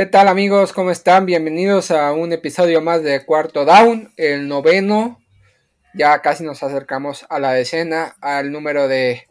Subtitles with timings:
[0.00, 0.72] ¿Qué tal amigos?
[0.72, 1.26] ¿Cómo están?
[1.26, 5.20] Bienvenidos a un episodio más de Cuarto Down, el noveno.
[5.92, 9.28] Ya casi nos acercamos a la decena, al número de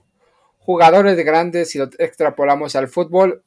[0.60, 3.44] jugadores de grandes si lo extrapolamos al fútbol.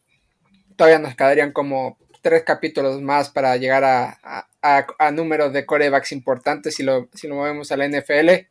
[0.75, 4.19] Todavía nos quedarían como tres capítulos más para llegar a,
[4.61, 8.49] a, números de corebacks importantes si lo, si lo movemos a la NFL.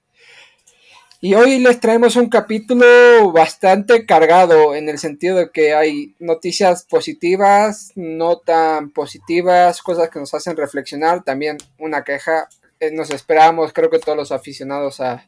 [1.24, 6.84] Y hoy les traemos un capítulo bastante cargado en el sentido de que hay noticias
[6.84, 12.50] positivas, no tan positivas, cosas que nos hacen reflexionar, también una queja.
[12.80, 15.24] Eh, nos esperábamos, creo que todos los aficionados a,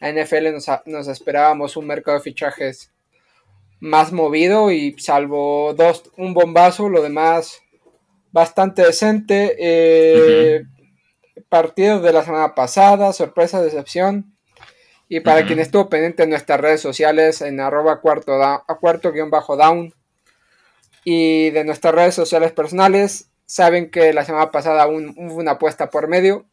[0.00, 2.92] NFL nos, nos, esperábamos un mercado de fichajes
[3.80, 7.58] más movido y salvo dos, un bombazo, lo demás
[8.30, 9.56] bastante decente.
[9.58, 10.62] Eh,
[11.48, 14.31] Partidos de la semana pasada, sorpresa, decepción
[15.12, 18.32] y para quien estuvo pendiente en nuestras redes sociales, en arroba cuarto,
[18.80, 19.92] cuarto guion bajo down
[21.04, 26.08] y de nuestras redes sociales personales, saben que la semana pasada hubo una apuesta por
[26.08, 26.46] medio,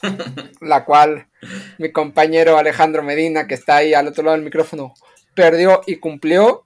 [0.62, 1.28] la cual
[1.76, 4.94] mi compañero Alejandro Medina, que está ahí al otro lado del micrófono,
[5.34, 6.64] perdió y cumplió.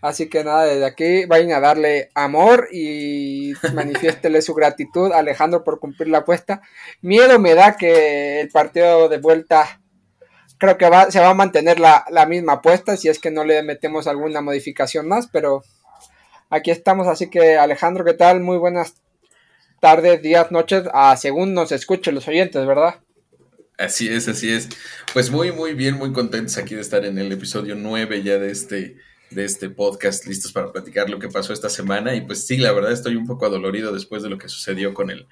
[0.00, 5.62] Así que nada, desde aquí vayan a darle amor y manifiéstele su gratitud a Alejandro
[5.62, 6.62] por cumplir la apuesta.
[7.02, 9.79] Miedo me da que el partido de vuelta
[10.60, 13.62] creo que va, se va a mantener la, misma apuesta si es que no le
[13.62, 15.64] metemos alguna modificación más, pero
[16.50, 18.40] aquí estamos, así que Alejandro, ¿qué tal?
[18.40, 18.94] Muy buenas
[19.80, 22.96] tardes, días, noches, a según nos escuchen los oyentes, ¿verdad?
[23.78, 24.68] Así es, así es.
[25.14, 28.52] Pues muy, muy bien, muy contentos aquí de estar en el episodio 9 ya de
[28.52, 28.96] este,
[29.30, 32.14] de este podcast, listos para platicar lo que pasó esta semana.
[32.14, 35.10] Y pues sí, la verdad estoy un poco adolorido después de lo que sucedió con
[35.10, 35.26] el,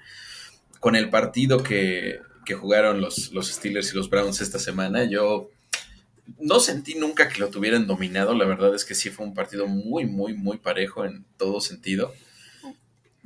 [0.79, 5.51] con el partido que, que jugaron los, los Steelers y los Browns esta semana, yo
[6.39, 8.33] no sentí nunca que lo tuvieran dominado.
[8.33, 12.11] La verdad es que sí fue un partido muy, muy, muy parejo en todo sentido.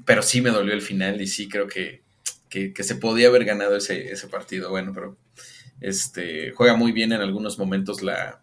[0.03, 2.03] Pero sí me dolió el final y sí creo que,
[2.49, 4.69] se podía haber ganado ese, ese, partido.
[4.69, 5.15] Bueno, pero
[5.79, 8.41] este juega muy bien en algunos momentos la,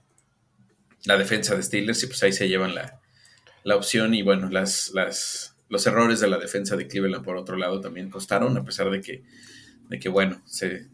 [1.04, 3.02] la defensa de Steelers y pues ahí se llevan la,
[3.64, 4.14] la opción.
[4.14, 8.08] Y bueno, las, las, los errores de la defensa de Cleveland por otro lado también
[8.08, 9.24] costaron, a pesar de que
[9.90, 10.86] de que bueno, se,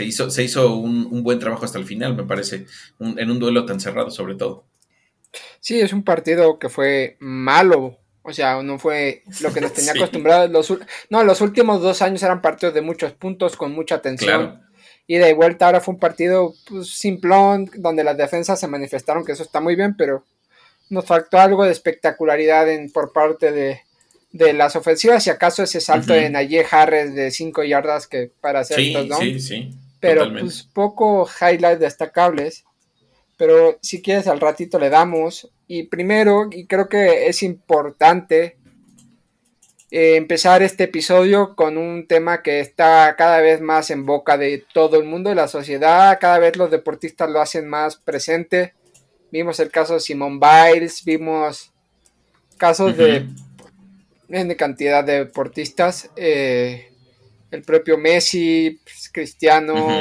[0.00, 2.66] hizo, se hizo un, buen trabajo hasta el final, me parece,
[2.98, 4.66] en un duelo tan cerrado sobre todo.
[5.60, 9.92] Sí, es un partido que fue malo, o sea, no fue lo que nos tenía
[9.92, 10.50] acostumbrados.
[10.50, 14.60] Los, no, los últimos dos años eran partidos de muchos puntos, con mucha tensión.
[15.06, 19.32] Y de vuelta ahora fue un partido pues, simplón, donde las defensas se manifestaron que
[19.32, 20.24] eso está muy bien, pero
[20.90, 23.80] nos faltó algo de espectacularidad en, por parte de,
[24.32, 28.60] de las ofensivas, si acaso ese salto de Naye Harris de 5 yardas que para
[28.60, 32.64] hacer sí, Sí, sí, pero pues poco highlights destacables.
[33.36, 35.50] Pero si quieres al ratito le damos.
[35.66, 38.56] Y primero, y creo que es importante
[39.90, 44.64] eh, empezar este episodio con un tema que está cada vez más en boca de
[44.72, 46.18] todo el mundo, de la sociedad.
[46.20, 48.74] Cada vez los deportistas lo hacen más presente.
[49.30, 51.72] Vimos el caso de Simone Biles, vimos
[52.58, 53.26] casos de
[54.32, 56.10] en cantidad de deportistas.
[56.16, 56.88] Eh,
[57.50, 60.00] el propio Messi, pues, Cristiano.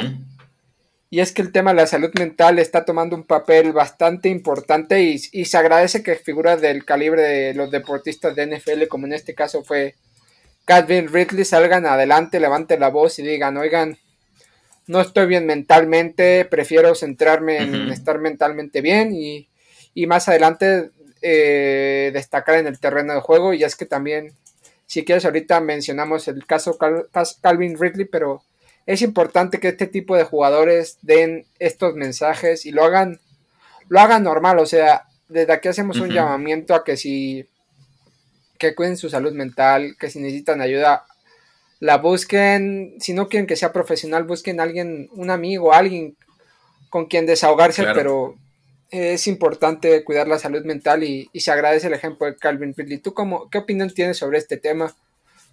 [1.09, 5.02] Y es que el tema de la salud mental está tomando un papel bastante importante
[5.02, 9.36] y, se agradece que figuras del calibre de los deportistas de NFL, como en este
[9.36, 9.96] caso fue
[10.64, 13.97] Calvin Ridley, salgan adelante, levanten la voz y digan, oigan,
[14.88, 19.50] no estoy bien mentalmente, prefiero centrarme en estar mentalmente bien y,
[19.94, 20.91] y más adelante
[21.22, 23.54] eh, destacar en el terreno de juego.
[23.54, 24.34] Y es que también,
[24.86, 26.78] si quieres, ahorita mencionamos el caso
[27.41, 28.44] Calvin Ridley, pero
[28.85, 33.20] es importante que este tipo de jugadores den estos mensajes y lo hagan,
[33.88, 37.47] lo hagan normal, o sea, desde aquí hacemos un llamamiento a que si
[38.58, 41.06] que cuiden su salud mental, que si necesitan ayuda,
[41.79, 46.16] la busquen, si no quieren que sea profesional, busquen a alguien, un amigo, alguien
[46.90, 48.35] con quien desahogarse, pero
[48.91, 52.97] es importante cuidar la salud mental y, se agradece el ejemplo de Calvin Ridley.
[52.97, 54.93] ¿Tú cómo, qué opinión tienes sobre este tema?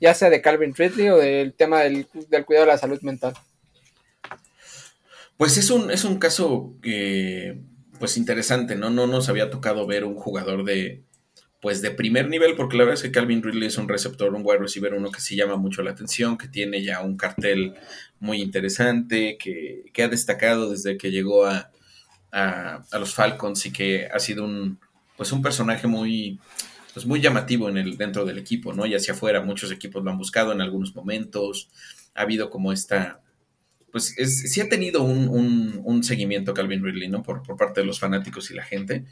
[0.00, 2.06] Ya sea de Calvin Ridley o del tema del,
[2.44, 3.34] cuidado de la salud mental.
[5.36, 6.74] Pues es un, es un caso
[8.00, 8.90] pues interesante, ¿no?
[8.90, 11.02] No nos había tocado ver un jugador de,
[11.60, 14.42] pues de primer nivel, porque la verdad es que Calvin Ridley es un receptor, un
[14.44, 17.74] wide receiver, uno que sí llama mucho la atención, que tiene ya un cartel
[18.18, 21.70] muy interesante, que, que ha destacado desde que llegó a,
[22.32, 24.78] a, los Falcons y que ha sido un,
[25.16, 26.38] pues un personaje muy,
[26.94, 28.86] pues muy llamativo en el, dentro del equipo, ¿no?
[28.86, 31.70] Y hacia afuera, muchos equipos lo han buscado en algunos momentos,
[32.14, 33.20] ha habido como esta,
[33.92, 37.22] pues es, sí ha tenido un, un, seguimiento Calvin Ridley, ¿no?
[37.22, 39.04] Por, por, parte de los fanáticos y la gente.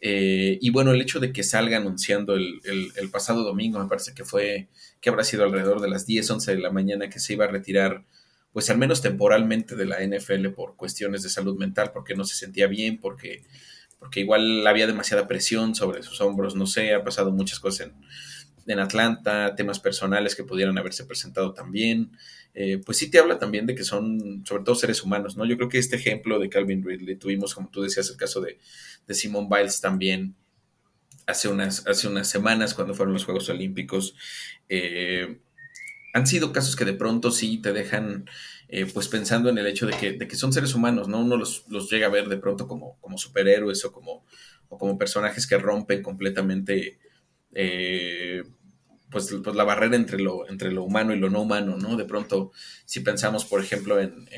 [0.00, 4.12] Eh, y bueno, el hecho de que salga anunciando el, el, pasado domingo, me parece
[4.12, 4.68] que fue,
[5.00, 7.48] que habrá sido alrededor de las 10, 11 de la mañana que se iba a
[7.48, 8.04] retirar,
[8.54, 12.36] pues al menos temporalmente de la NFL por cuestiones de salud mental, porque no se
[12.36, 13.42] sentía bien, porque,
[13.98, 17.94] porque igual había demasiada presión sobre sus hombros, no sé, ha pasado muchas cosas en,
[18.72, 22.12] en Atlanta, temas personales que pudieran haberse presentado también.
[22.54, 25.44] Eh, pues sí te habla también de que son, sobre todo, seres humanos, ¿no?
[25.44, 28.60] Yo creo que este ejemplo de Calvin Ridley, tuvimos, como tú decías, el caso de,
[29.04, 30.36] de Simone Biles también
[31.26, 34.14] hace unas, hace unas semanas cuando fueron los Juegos Olímpicos.
[34.68, 35.40] Eh,
[36.14, 38.24] han sido casos que de pronto sí te dejan
[38.68, 41.20] eh, pues pensando en el hecho de que, son seres humanos, ¿no?
[41.20, 44.24] Uno los, llega a ver de pronto como, superhéroes o como,
[44.96, 46.98] personajes que rompen completamente
[47.52, 48.44] eh,
[49.10, 51.96] pues, pues, la barrera entre lo, entre lo humano y lo no humano, ¿no?
[51.96, 52.52] De pronto,
[52.84, 54.28] si pensamos, por ejemplo, en,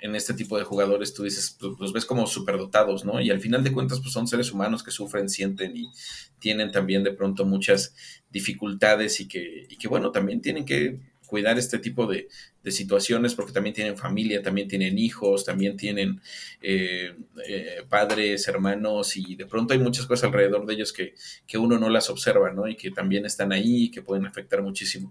[0.00, 3.22] este tipo de jugadores, tú dices, pues, los ves como superdotados, ¿no?
[3.22, 5.90] Y al final de cuentas, pues son seres humanos que sufren, sienten y
[6.38, 7.94] tienen también de pronto muchas
[8.30, 12.28] dificultades y que bueno, también tienen que cuidar este tipo de,
[12.66, 16.20] situaciones porque también tienen familia, también tienen hijos, también tienen
[16.60, 17.14] eh,
[17.48, 21.14] eh, padres, hermanos y de pronto hay muchas cosas alrededor de ellos que,
[21.58, 22.68] uno no las observa, ¿no?
[22.68, 25.10] Y que también están ahí y que pueden afectar muchísimo.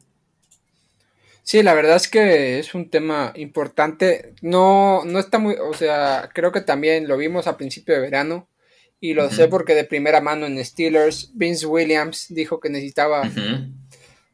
[1.42, 4.36] Sí, la verdad es que es un tema importante.
[4.42, 8.48] No, no está muy, o sea, creo que también lo vimos a principio de verano
[9.00, 13.24] y lo sé porque de primera mano en Steelers, Vince Williams dijo que necesitaba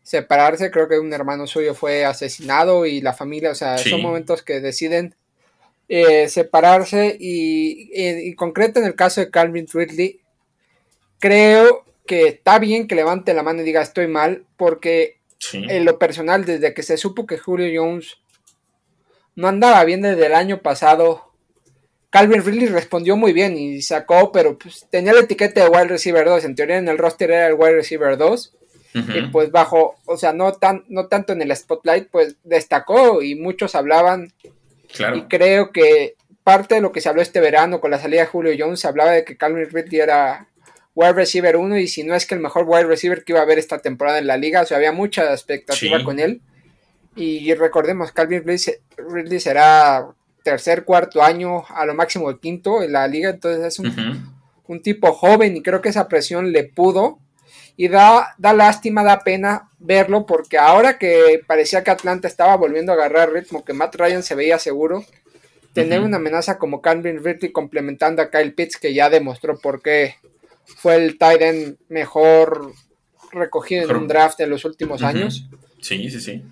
[0.07, 0.71] separarse.
[0.71, 4.61] Creo que un hermano suyo fue asesinado y la familia, o sea, son momentos que
[4.61, 5.15] deciden
[5.89, 10.21] eh, separarse y, y, concreto en el caso de Calvin Ridley,
[11.19, 15.17] creo que está bien que levante la mano y diga estoy mal, porque
[15.51, 18.17] en lo personal, desde que se supo que Julio Jones
[19.35, 21.33] no andaba bien desde el año pasado,
[22.11, 26.25] Calvin Ridley respondió muy bien y sacó, pero pues, tenía la etiqueta de wide receiver
[26.25, 28.56] 2, en teoría en el roster era el wide receiver 2
[28.93, 33.35] y pues bajo, o sea, no, tan, no tanto en el spotlight, pues destacó y
[33.35, 34.33] muchos hablaban.
[35.15, 38.27] Y creo que parte de lo que se habló este verano con la salida de
[38.27, 40.47] Julio Jones, se hablaba de que Calvin Ridley era
[40.95, 43.43] wide receiver 1 y si no es que el mejor wide receiver que iba a
[43.43, 46.41] haber esta temporada en la liga, o sea, había mucha expectativa con él.
[47.15, 50.07] Y recordemos, Calvin Ridley será
[50.43, 54.33] tercer, cuarto año, a lo máximo el quinto en la liga, entonces es un,
[54.67, 57.19] un tipo joven y creo que esa presión le pudo
[57.77, 62.91] y da, da lástima, da pena verlo porque ahora que parecía que Atlanta estaba volviendo
[62.91, 65.05] a agarrar ritmo, que Matt Ryan se veía seguro,
[65.73, 70.15] tener una amenaza como Calvin Ridley complementando a Kyle Pitts que ya demostró por qué
[70.65, 72.73] fue el tight end mejor
[73.31, 75.47] recogido en un draft en los últimos años.
[75.79, 76.43] Sí, sí, sí.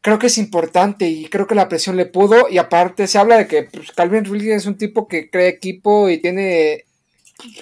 [0.00, 3.36] Creo que es importante y creo que la presión le pudo y aparte se habla
[3.36, 6.84] de que pues, Calvin Ridley es un tipo que cree equipo y tiene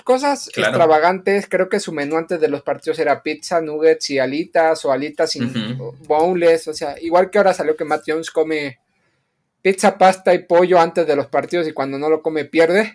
[0.04, 1.46] cosas extravagantes.
[1.48, 5.32] Creo que su menú antes de los partidos era pizza, nuggets y alitas o alitas
[5.32, 6.68] sin boneless.
[6.68, 8.78] O sea, igual que ahora salió que Matt Jones come
[9.62, 12.94] pizza, pasta y pollo antes de los partidos y cuando no lo come pierde.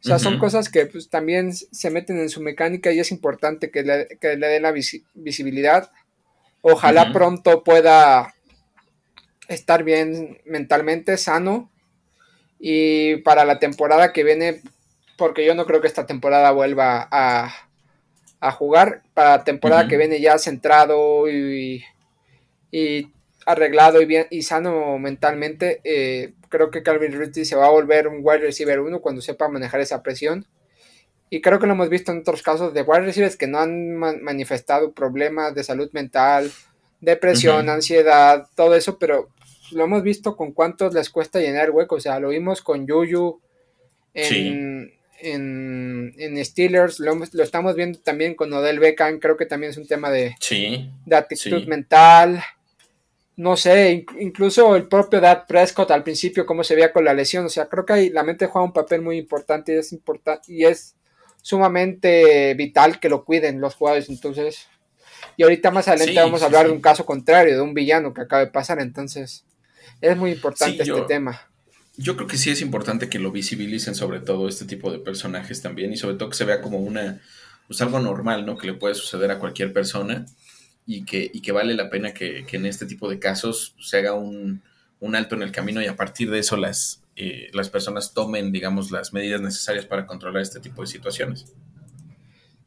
[0.00, 3.70] O sea, son cosas que pues, también se meten en su mecánica y es importante
[3.70, 4.72] que le, que le den la
[5.14, 5.90] visibilidad.
[6.60, 8.34] Ojalá pronto pueda
[9.48, 11.70] estar bien mentalmente, sano.
[12.60, 14.62] Y para la temporada que viene,
[15.18, 17.52] porque yo no creo que esta temporada vuelva a,
[18.52, 19.02] jugar.
[19.12, 21.84] Para la temporada que viene ya centrado y,
[23.44, 28.06] arreglado y bien y sano mentalmente, eh, creo que Calvin Ridley se va a volver
[28.06, 30.46] un wide receiver 1 cuando sepa manejar esa presión.
[31.30, 33.96] Y creo que lo hemos visto en otros casos de wide receivers que no han
[33.96, 36.50] manifestado problemas de salud mental,
[37.00, 39.28] depresión, ansiedad, todo eso, pero
[39.72, 41.96] lo hemos visto con cuántos les cuesta llenar hueco.
[41.96, 43.40] O sea, lo vimos con Yuyu
[44.14, 49.86] en, en, Steelers, lo, estamos viendo también con Odell Beckham, creo que también es un
[49.86, 50.34] tema de,
[51.06, 52.42] de actitud mental.
[53.36, 57.46] No sé, incluso el propio Dad Prescott al principio, cómo se veía con la lesión.
[57.46, 60.52] O sea, creo que ahí la mente juega un papel muy importante y es importante
[60.52, 60.96] y es
[61.40, 64.08] sumamente vital que lo cuiden los jugadores.
[64.08, 64.66] Entonces,
[65.36, 68.22] y ahorita más adelante vamos a hablar de un caso contrario, de un villano que
[68.22, 68.80] acaba de pasar.
[68.80, 69.44] Entonces,
[70.00, 71.48] es muy importante este tema.
[72.00, 75.60] Yo creo que sí es importante que lo visibilicen sobre todo este tipo de personajes
[75.60, 77.20] también y sobre todo que se vea como una,
[77.66, 78.56] pues algo normal, ¿no?
[78.56, 80.24] Que le puede suceder a cualquier persona
[80.86, 84.14] y que, y que vale la pena que, en este tipo de casos se haga
[84.14, 84.62] un,
[85.12, 88.92] alto en el camino y a partir de eso las, eh, las personas tomen, digamos,
[88.92, 91.52] las medidas necesarias para controlar este tipo de situaciones.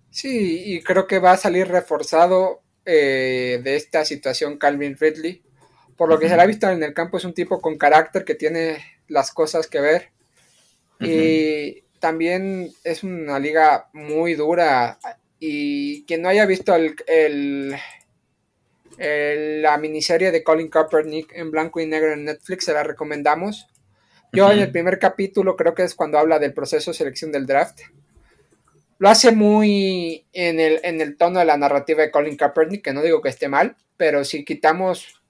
[0.09, 5.41] Sí, y creo que va a salir reforzado eh, de esta situación Calvin Ridley.
[5.95, 8.25] Por lo que se le ha visto en el campo, es un tipo con carácter
[8.25, 10.09] que tiene las cosas que ver.
[10.99, 14.99] Y también es una liga muy dura
[15.39, 17.75] y quien no haya visto el,
[18.97, 23.67] la miniserie de Colin Kaepernick en blanco y negro en Netflix, se la recomendamos.
[24.31, 27.47] Yo en el primer capítulo creo que es cuando habla del proceso de selección del
[27.47, 27.81] draft.
[28.99, 32.93] Lo hace muy en el, en el tono de la narrativa de Colin Kaepernick, que
[32.93, 35.21] no digo que esté mal, pero si quitamos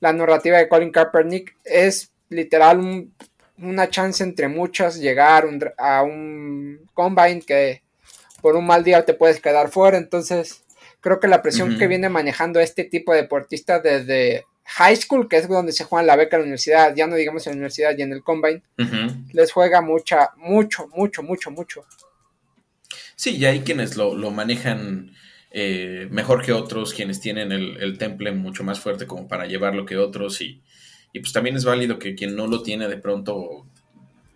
[0.00, 3.08] la narrativa de Colin Kaepernick, es literal
[3.58, 5.46] una chance entre muchas llegar
[5.78, 7.82] a un combine que
[8.42, 9.96] por un mal día te puedes quedar fuera.
[9.96, 10.64] Entonces,
[11.00, 15.36] creo que la presión que viene manejando este tipo de deportistas desde high school, que
[15.36, 17.96] es donde se juega la beca en la universidad, ya no digamos en la universidad
[17.96, 18.62] y en el combine,
[19.32, 21.84] les juega mucha, mucho, mucho, mucho, mucho.
[23.16, 25.12] Sí, y hay quienes lo, manejan
[25.50, 29.86] eh, mejor que otros, quienes tienen el, el, temple mucho más fuerte como para llevarlo
[29.86, 30.62] que otros, y,
[31.14, 33.64] y pues también es válido que quien no lo tiene de pronto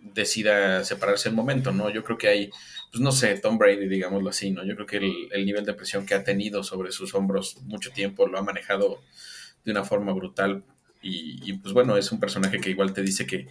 [0.01, 1.91] decida separarse el momento, ¿no?
[1.91, 2.49] Yo creo que hay
[2.91, 4.65] pues no sé, Tom Brady, digámoslo así, ¿no?
[4.65, 8.27] Yo creo que el, nivel de presión que ha tenido sobre sus hombros mucho tiempo
[8.27, 9.01] lo ha manejado
[9.63, 10.63] de una forma brutal
[11.01, 13.47] y, pues bueno, es un personaje que igual te dice que,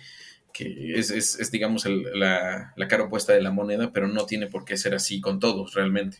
[0.58, 4.76] es, es, digamos, la, la, cara opuesta de la moneda, pero no tiene por qué
[4.76, 6.18] ser así con todos, realmente.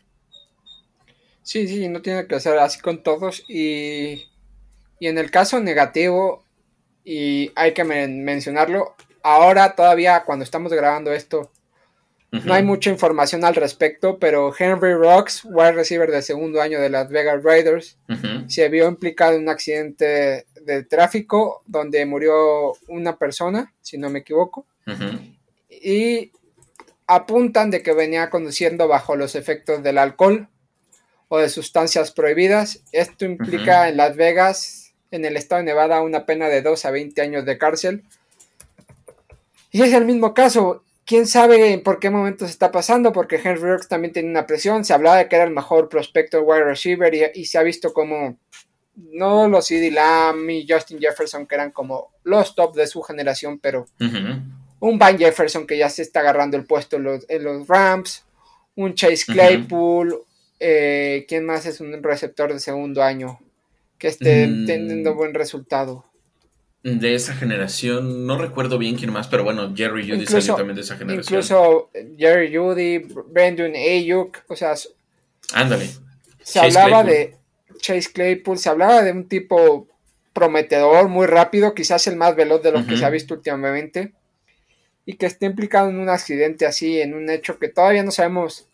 [1.43, 4.27] Sí, sí, no tiene que ser así con todos y,
[5.01, 6.45] y en el caso negativo,
[7.11, 11.51] y hay que mencionarlo, ahora todavía cuando estamos grabando esto,
[12.31, 16.91] no hay mucha información al respecto, pero Henry Rocks, wide receiver del segundo año de
[16.91, 17.97] Las Vegas Raiders,
[18.47, 24.19] se vio implicado en un accidente de tráfico donde murió una persona, si no me
[24.19, 24.67] equivoco,
[25.71, 26.31] y
[27.07, 30.47] apuntan de que venía conduciendo bajo los efectos del alcohol
[31.29, 32.83] o de sustancias prohibidas.
[32.93, 36.91] Esto implica en Las Vegas, en el estado de Nevada, una pena de 2 a
[36.91, 38.05] 20 años de cárcel.
[39.71, 43.63] Y es el mismo caso, quién sabe por qué momento se está pasando, porque Henry
[43.63, 44.85] Rocks también tiene una presión.
[44.85, 47.93] Se hablaba de que era el mejor prospecto de wide receiver y, se ha visto
[47.93, 48.39] como
[48.95, 53.59] no los CD Lamb y Justin Jefferson, que eran como los top de su generación,
[53.59, 53.87] pero
[54.81, 57.05] un Van Jefferson que ya se está agarrando el puesto en
[57.45, 58.25] los, Rams,
[58.75, 60.21] un Chase Claypool,
[60.59, 63.39] eh, ¿quién más es un receptor de segundo año
[63.99, 64.67] que esté mm.
[64.67, 66.09] teniendo buen resultado?
[66.83, 70.83] de esa generación, no recuerdo bien quién más, pero bueno, Jerry Judy salió también de
[70.83, 71.41] esa generación.
[71.41, 74.75] Incluso Jerry Judy, Brandon Ayuk, o sea,
[75.53, 75.89] ándale.
[76.43, 77.37] Se hablaba de
[77.81, 79.89] Chase Claypool, se hablaba de un tipo
[80.33, 84.13] prometedor, muy rápido, quizás el más veloz de los que se ha visto últimamente,
[85.05, 88.68] y que esté implicado en un accidente así, en un hecho que todavía no sabemos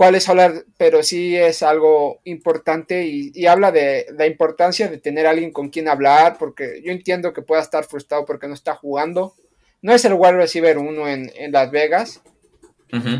[0.00, 5.26] cuál es hablar, pero sí es algo importante y, habla de la importancia de tener
[5.26, 9.34] alguien con quien hablar, porque yo entiendo que pueda estar frustrado porque no está jugando.
[9.82, 12.22] No es el wide receiver uno en, Las Vegas.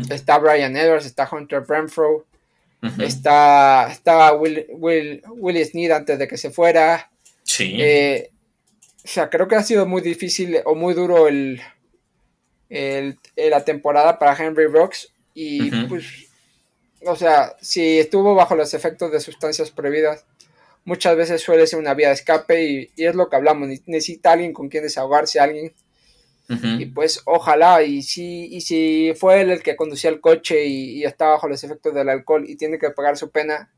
[0.09, 2.25] Está Brian Edwards, está Hunter Renfro,
[2.97, 7.11] está, está Will, Will, Will Sneed antes de que se fuera.
[7.43, 7.77] Sí.
[7.79, 8.31] Eh,
[9.05, 11.61] o sea, creo que ha sido muy difícil o muy duro el,
[12.69, 15.13] el, la temporada para Henry Brooks.
[15.35, 16.30] Y pues
[17.05, 20.25] o sea, si estuvo bajo los efectos de sustancias prohibidas,
[20.85, 24.53] muchas veces suele ser una vía de escape y, es lo que hablamos, necesita alguien
[24.53, 25.73] con quien desahogarse, alguien.
[26.79, 31.01] Y pues ojalá, y si, y si fue él el que conducía el coche y,
[31.05, 33.71] está bajo los efectos del alcohol y tiene que pagar su pena,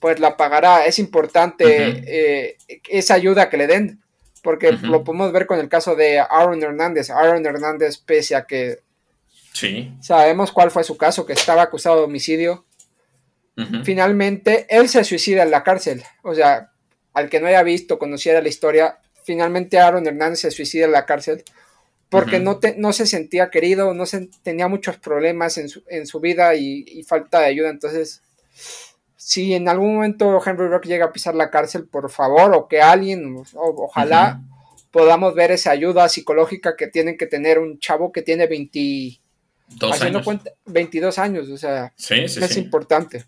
[0.00, 0.86] pues la pagará.
[0.86, 1.66] Es importante
[2.06, 2.56] eh,
[2.88, 4.00] esa ayuda que le den,
[4.42, 7.10] porque lo podemos ver con el caso de Aaron Hernández.
[7.10, 8.78] Aaron Hernández, pese a que
[10.00, 12.64] Sabemos cuál fue su caso, que estaba acusado de homicidio.
[13.84, 16.02] Finalmente, él se suicida en la cárcel.
[16.22, 16.72] O sea,
[17.14, 21.06] al que no haya visto, conociera la historia, finalmente Aaron Hernández se suicida en la
[21.06, 21.42] cárcel
[22.08, 27.02] porque no, no se sentía querido, no se, tenía muchos problemas en su, vida y,
[27.02, 27.70] falta de ayuda.
[27.70, 28.22] Entonces,
[29.16, 32.80] si en algún momento Henry Rock llega a pisar la cárcel, por favor, o que
[32.80, 34.40] alguien, ojalá
[34.92, 39.20] podamos ver esa ayuda psicológica que tienen que tener un chavo que tiene 20,
[39.92, 43.26] haciendo cuenta, 22 años, o sea, es importante.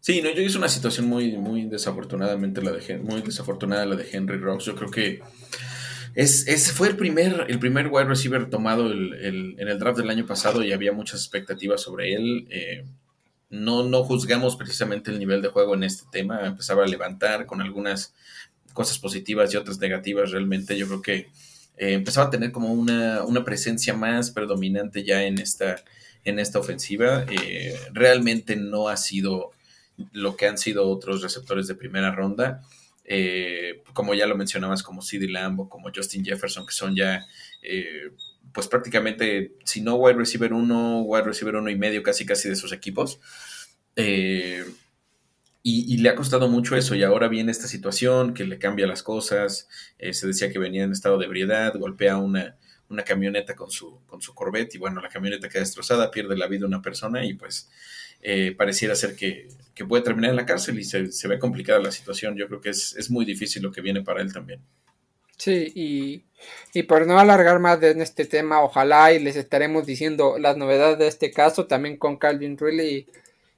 [0.00, 4.06] Sí, no, yo hice una situación muy, muy desafortunadamente la de muy desafortunada la de
[4.12, 4.66] Henry Rocks.
[4.66, 5.22] Yo creo que
[6.14, 10.62] es, fue el primer, el primer wide receiver tomado en el draft del año pasado
[10.62, 12.46] y había muchas expectativas sobre él.
[12.50, 12.84] Eh,
[13.48, 16.44] no, no juzgamos precisamente el nivel de juego en este tema.
[16.44, 18.12] Empezaba a levantar con algunas
[18.74, 20.32] cosas positivas y otras negativas.
[20.32, 21.30] Realmente yo creo que
[21.76, 25.76] eh, empezaba a tener como una, presencia más predominante ya en esta,
[26.24, 27.24] en esta ofensiva.
[27.28, 29.52] Eh, realmente no ha sido
[30.12, 32.62] lo que han sido otros receptores de primera ronda.
[33.04, 37.26] Eh, como ya lo mencionabas, como CeeDee Lamb o como Justin Jefferson, que son ya
[38.52, 42.56] pues prácticamente, si no wide receiver uno, wide receiver uno y medio casi casi de
[42.56, 43.18] sus equipos.
[43.96, 44.64] Eh,
[45.66, 49.02] y, le ha costado mucho eso y ahora viene esta situación que le cambia las
[49.02, 49.66] cosas.
[49.98, 52.58] Eh, se decía que venía en estado de ebriedad, golpea una,
[52.90, 56.48] una camioneta con su, con su Corvette y bueno, la camioneta queda destrozada, pierde la
[56.48, 57.70] vida una persona y pues
[58.20, 59.48] eh, pareciera ser que,
[59.88, 62.36] puede terminar en la cárcel y se, ve complicada la situación.
[62.36, 64.60] Yo creo que es, es, muy difícil lo que viene para él también.
[65.38, 66.24] Sí, y,
[66.74, 70.98] y por no alargar más en este tema, ojalá y les estaremos diciendo las novedades
[70.98, 73.06] de este caso también con Calvin Ridley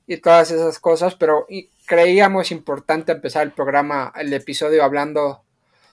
[0.06, 1.46] y todas esas cosas, pero
[1.84, 5.42] creíamos importante empezar el programa, el episodio hablando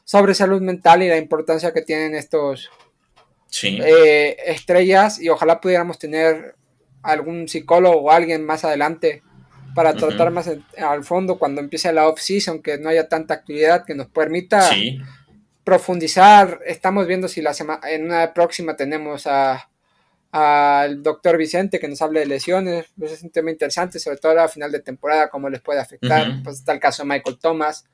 [0.03, 2.70] sobre salud mental y la importancia que tienen estos
[3.63, 6.55] eh, estrellas y ojalá pudiéramos tener
[7.01, 9.24] algún psicólogo o alguien más adelante
[9.75, 13.96] para tratar más al fondo cuando empiece la off-season, que no haya tanta actividad que
[13.96, 14.70] nos permita
[15.63, 16.60] profundizar.
[16.65, 19.70] Estamos viendo si la semana en una próxima tenemos a
[20.34, 24.40] al doctor Vicente que nos hable de lesiones, pues es un tema interesante, sobre todo
[24.40, 27.86] a final de temporada, cómo les puede afectar, pues está el caso de Michael Thomas,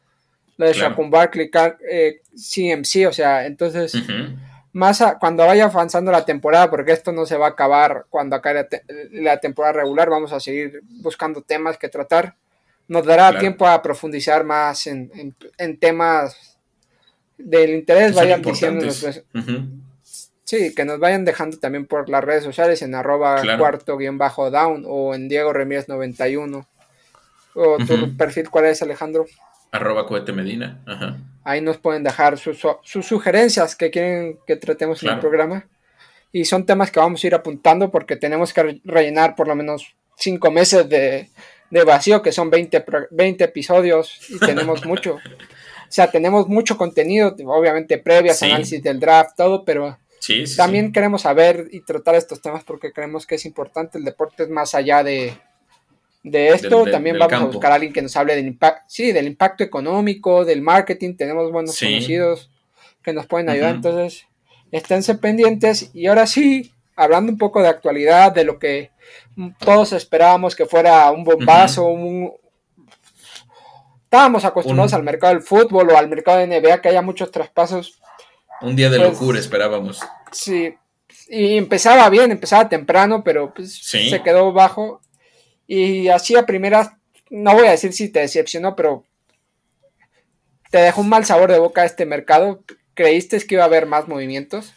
[0.56, 0.96] lo de claro.
[1.10, 3.94] Barkley, CMC, eh, o sea, entonces,
[4.72, 8.70] más cuando vaya avanzando la temporada, porque esto no se va a acabar cuando acabe
[9.12, 12.36] la, temporada regular, vamos a seguir buscando temas que tratar,
[12.88, 15.36] nos dará tiempo a profundizar más en,
[15.78, 16.58] temas
[17.38, 19.02] del interés, vayan diciéndonos.
[19.02, 19.24] Pues,
[20.50, 24.50] Sí, que nos vayan dejando también por las redes sociales en arroba cuarto guion bajo
[24.50, 26.68] down o en Diego Remírez 91.
[27.54, 29.28] ¿O tu perfil cuál es, Alejandro?
[29.72, 30.84] Arroba cohete Medina.
[31.44, 35.68] Ahí nos pueden dejar sus, sugerencias que quieren que tratemos en el programa.
[36.32, 39.96] Y son temas que vamos a ir apuntando porque tenemos que rellenar por lo menos
[40.18, 41.30] cinco meses de,
[41.86, 45.14] vacío, que son 20, 20 episodios y tenemos mucho.
[45.18, 50.00] O sea, tenemos mucho contenido, obviamente previas, análisis del draft, todo, pero
[50.58, 53.98] también queremos saber y tratar estos temas porque creemos que es importante.
[53.98, 55.38] El deporte es más allá de,
[56.24, 56.86] esto.
[56.86, 60.46] También vamos a buscar a alguien que nos hable del impacto, sí, del impacto económico,
[60.46, 61.16] del marketing.
[61.16, 62.50] Tenemos buenos conocidos
[63.04, 63.76] que nos pueden ayudar.
[63.76, 64.26] Entonces,
[64.72, 65.92] esténse pendientes.
[65.94, 68.92] Y ahora sí, hablando un poco de actualidad, de lo que
[69.60, 72.34] todos esperábamos que fuera un bombazo, un,
[74.04, 77.99] estábamos acostumbrados al mercado del fútbol o al mercado de NBA, que haya muchos traspasos
[78.62, 80.00] un día de pues, locura esperábamos.
[80.32, 80.74] Sí,
[81.30, 85.02] y empezaba bien, empezaba temprano, pero pues se quedó bajo.
[85.68, 86.90] Y así a primeras,
[87.30, 89.06] no voy a decir si te decepcionó, pero
[90.72, 92.64] te dejó un mal sabor de boca este mercado.
[92.96, 94.74] ¿Creíste que iba a haber más movimientos?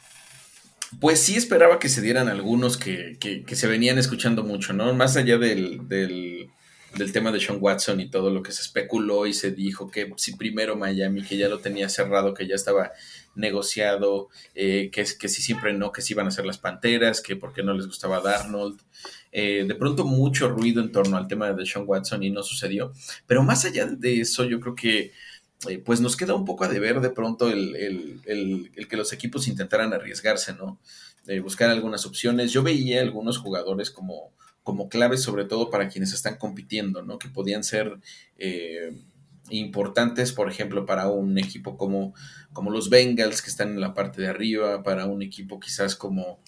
[1.00, 4.92] Pues sí esperaba que se dieran algunos que, que, se venían escuchando mucho, ¿no?
[4.92, 6.50] Más allá del, del,
[6.94, 10.12] del, tema de Sean Watson y todo lo que se especuló y se dijo que
[10.16, 12.92] si primero Miami, que ya lo tenía cerrado, que ya estaba
[13.34, 17.36] negociado, eh, que, que si siempre no, que si iban a ser las Panteras, que
[17.36, 18.80] porque no les gustaba Darnold.
[19.32, 22.92] Eh, de pronto mucho ruido en torno al tema de Sean Watson y no sucedió.
[23.26, 25.12] Pero más allá de eso, yo creo que
[25.68, 28.20] eh, pues nos queda un poco a deber de pronto el,
[28.88, 30.78] que los equipos intentaran arriesgarse, ¿no?
[31.42, 32.50] buscar algunas opciones.
[32.50, 34.32] Yo veía algunos jugadores como,
[34.64, 37.16] como claves, sobre todo para quienes están compitiendo, ¿no?
[37.16, 37.96] Que podían ser
[39.58, 42.14] importantes, por ejemplo, para un equipo como,
[42.52, 46.40] como los Bengals, que están en la parte de arriba, para un equipo quizás como,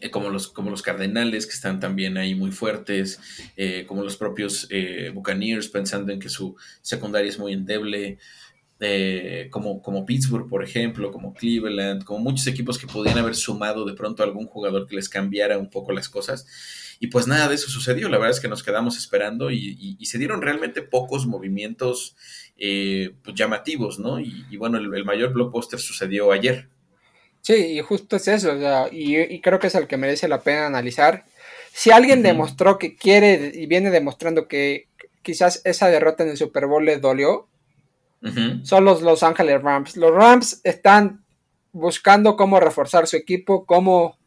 [0.00, 3.20] eh, como, los, como los Cardenales, que están también ahí muy fuertes,
[3.56, 8.18] eh, como los propios eh, Buccaneers, pensando en que su secundaria es muy endeble.
[9.50, 13.92] como, como Pittsburgh, por ejemplo, como Cleveland, como muchos equipos que podían haber sumado de
[13.92, 16.46] pronto a algún jugador que les cambiara un poco las cosas.
[17.02, 20.18] Y pues nada de eso sucedió, la verdad es que nos quedamos esperando y, se
[20.18, 22.14] dieron realmente pocos movimientos
[22.58, 24.20] eh, pues, llamativos, ¿no?
[24.20, 26.68] Y, bueno, el, mayor blockbuster sucedió ayer.
[27.40, 28.52] Sí, y justo es eso,
[28.92, 31.24] y, creo que es el que merece la pena analizar.
[31.72, 34.88] Si alguien demostró que quiere y viene demostrando que
[35.22, 37.48] quizás esa derrota en el Super Bowl le dolió,
[38.62, 39.96] son los Los Ángeles Rams.
[39.96, 41.24] Los Rams están
[41.72, 44.19] buscando cómo reforzar su equipo, cómo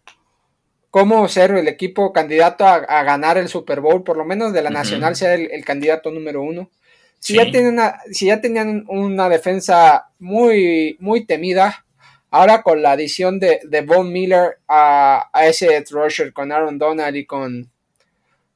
[0.93, 4.69] cómo ser el equipo candidato a, ganar el Super Bowl, por lo menos de la
[4.69, 6.69] Nacional sea el, candidato número uno.
[7.17, 11.83] Si, ya tienen una, si ya tenían una defensa muy, muy temida,
[12.29, 17.25] ahora con la adición de, de Von Miller a, ese rusher con Aaron Donald y
[17.25, 17.71] con,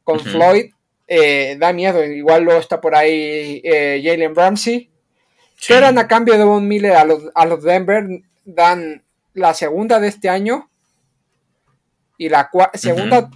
[0.03, 0.67] con Floyd,
[1.07, 2.05] eh, da miedo.
[2.05, 4.91] Igual luego está por ahí eh, Jalen Ramsey.
[5.55, 5.73] Sí.
[5.73, 8.05] eran a cambio de Von Miller a los, a los Denver?
[8.45, 9.01] Dan
[9.33, 10.69] la segunda de este año
[12.17, 13.29] y la segunda,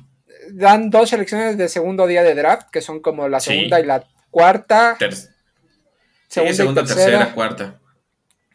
[0.51, 4.03] dan dos selecciones de segundo día de draft, que son como la segunda y la
[4.29, 4.97] cuarta.
[6.27, 7.33] segunda, y tercera.
[7.33, 7.79] cuarta.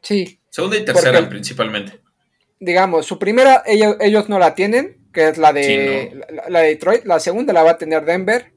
[0.03, 0.41] Sí.
[0.51, 2.01] Segunda y tercera principalmente.
[2.59, 7.05] digamos, su primera ellos, ellos no la tienen, que es la de, la, de Detroit.
[7.05, 8.53] La segunda la va a tener Denver.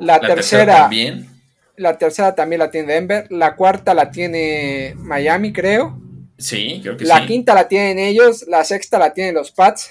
[0.00, 1.28] la, tercera, también.
[1.76, 3.26] La tercera también la tiene Denver.
[3.30, 6.00] La cuarta la tiene Miami, creo.
[6.38, 7.26] Sí, creo que la sí.
[7.26, 8.46] quinta la tienen ellos.
[8.46, 9.90] La sexta la tienen los Pats.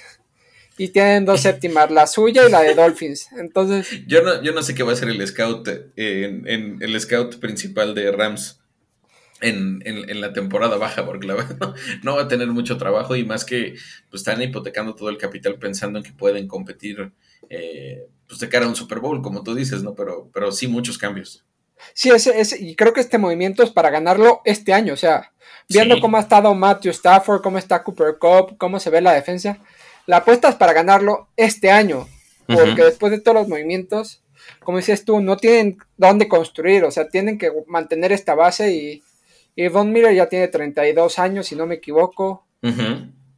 [0.77, 3.29] Y tienen dos séptimas, la suya y la de Dolphins.
[3.37, 4.05] Entonces.
[4.07, 7.39] Yo no, yo no sé qué va a ser el scout en, en el scout
[7.39, 8.59] principal de Rams
[9.41, 13.25] en, en, la temporada baja, porque la verdad no, va a tener mucho trabajo y
[13.25, 13.75] más que
[14.09, 17.11] pues, están hipotecando todo el capital pensando en que pueden competir
[17.49, 19.95] eh, pues de cara a un Super Bowl, como tú dices, ¿no?
[19.95, 21.45] Pero, pero sí muchos cambios.
[21.93, 25.31] Sí, es, y creo que este movimiento es para ganarlo este año, o sea,
[25.69, 29.59] viendo cómo ha estado Matthew Stafford, cómo está Cooper Cup, cómo se ve la defensa,
[30.07, 32.07] la apuesta es para ganarlo este año,
[32.47, 34.23] porque después de todos los movimientos,
[34.63, 39.03] como dices tú, no tienen dónde construir, o sea, tienen que mantener esta base y
[39.57, 42.45] y Von Miller ya tiene 32 años, si no me equivoco.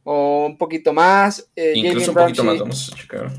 [0.04, 1.48] O un poquito más.
[1.56, 3.30] Eh, Incluso un poquito más, vamos a checar.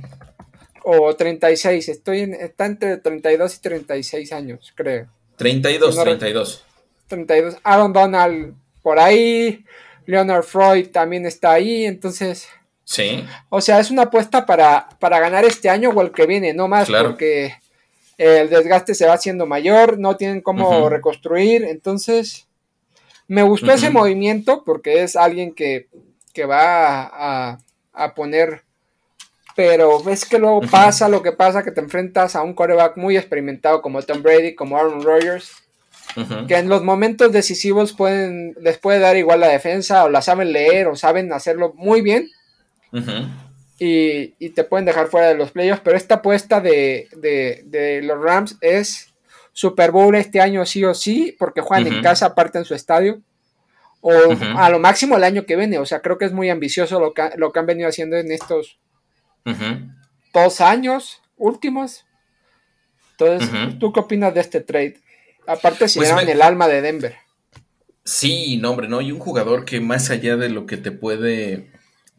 [0.83, 5.07] O 36, estoy en, está entre 32 y 36 años, creo.
[5.37, 6.65] 32, 32.
[7.07, 7.57] 32.
[7.63, 9.63] Aaron Donald por ahí.
[10.07, 12.47] Leonard Freud también está ahí, entonces.
[12.91, 13.25] Sí.
[13.47, 16.67] O sea, es una apuesta para, para ganar este año o el que viene, no
[16.67, 17.53] más, porque
[18.17, 22.47] el desgaste se va haciendo mayor, no tienen cómo reconstruir, entonces
[23.29, 25.87] me gustó ese movimiento porque es alguien que,
[26.45, 27.55] va
[27.93, 28.63] a, poner.
[29.55, 33.15] Pero ves que luego pasa lo que pasa, que te enfrentas a un coreback muy
[33.15, 35.49] experimentado como Tom Brady, como Aaron Rodgers,
[36.49, 40.51] que en los momentos decisivos pueden, les puede dar igual la defensa, o la saben
[40.51, 42.29] leer, o saben hacerlo muy bien.
[43.79, 45.81] Y, te pueden dejar fuera de los playoffs.
[45.83, 47.07] Pero esta apuesta de,
[47.65, 49.11] de los Rams es
[49.53, 53.21] Super Bowl este año sí o sí, porque juegan en casa aparte en su estadio.
[54.01, 54.11] O
[54.57, 55.77] a lo máximo el año que viene.
[55.77, 58.31] O sea, creo que es muy ambicioso lo que, lo que han venido haciendo en
[58.31, 58.79] estos
[60.33, 62.05] dos años últimos.
[63.11, 64.97] Entonces, ¿tú qué opinas de este trade?
[65.45, 67.15] Aparte, si pues el alma de Denver.
[68.03, 69.01] Sí, no, hombre, no.
[69.01, 71.69] Y un jugador que más allá de lo que te puede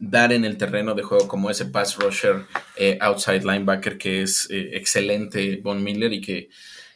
[0.09, 2.45] dar en el terreno de juego, como ese pass rusher,
[2.77, 6.49] eh, outside linebacker, que es eh, excelente, Von Miller, y que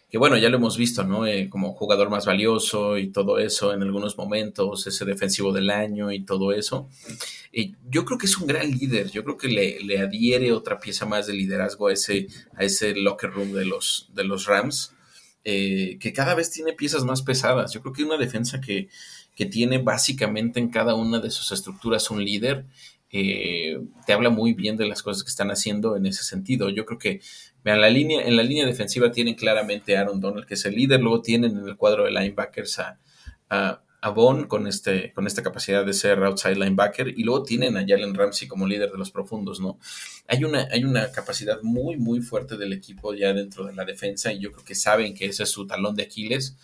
[0.10, 1.28] que bueno, ya lo hemos visto, ¿no?
[1.28, 6.13] Eh, como jugador más valioso y todo eso en algunos momentos, ese defensivo del año
[6.13, 6.89] y todo eso.
[7.52, 11.06] Eh, yo creo que es un gran líder, yo creo que le, adhiere otra pieza
[11.06, 14.93] más de liderazgo a ese, a ese locker room de los, de los Rams,
[15.43, 17.74] que cada vez tiene piezas más pesadas.
[17.74, 18.89] Yo creo que una defensa que,
[19.38, 22.65] que tiene básicamente en cada una de sus estructuras un líder
[23.12, 26.70] eh, te habla muy bien de las cosas que están haciendo en ese sentido.
[26.70, 27.22] Yo creo que
[27.63, 31.02] la línea, en la línea defensiva tienen claramente a Aaron Donald, que es el líder,
[31.02, 33.00] luego tienen en el cuadro de linebackers a,
[33.50, 33.82] a,
[34.48, 38.48] con, este, con esta capacidad de ser outside linebacker, y luego tienen a Jalen Ramsey
[38.48, 39.80] como líder de los profundos, ¿no?
[40.30, 44.32] Hay una, hay una capacidad muy, muy fuerte del equipo ya dentro de la defensa,
[44.32, 46.56] y yo creo que saben que ese es su talón de Aquiles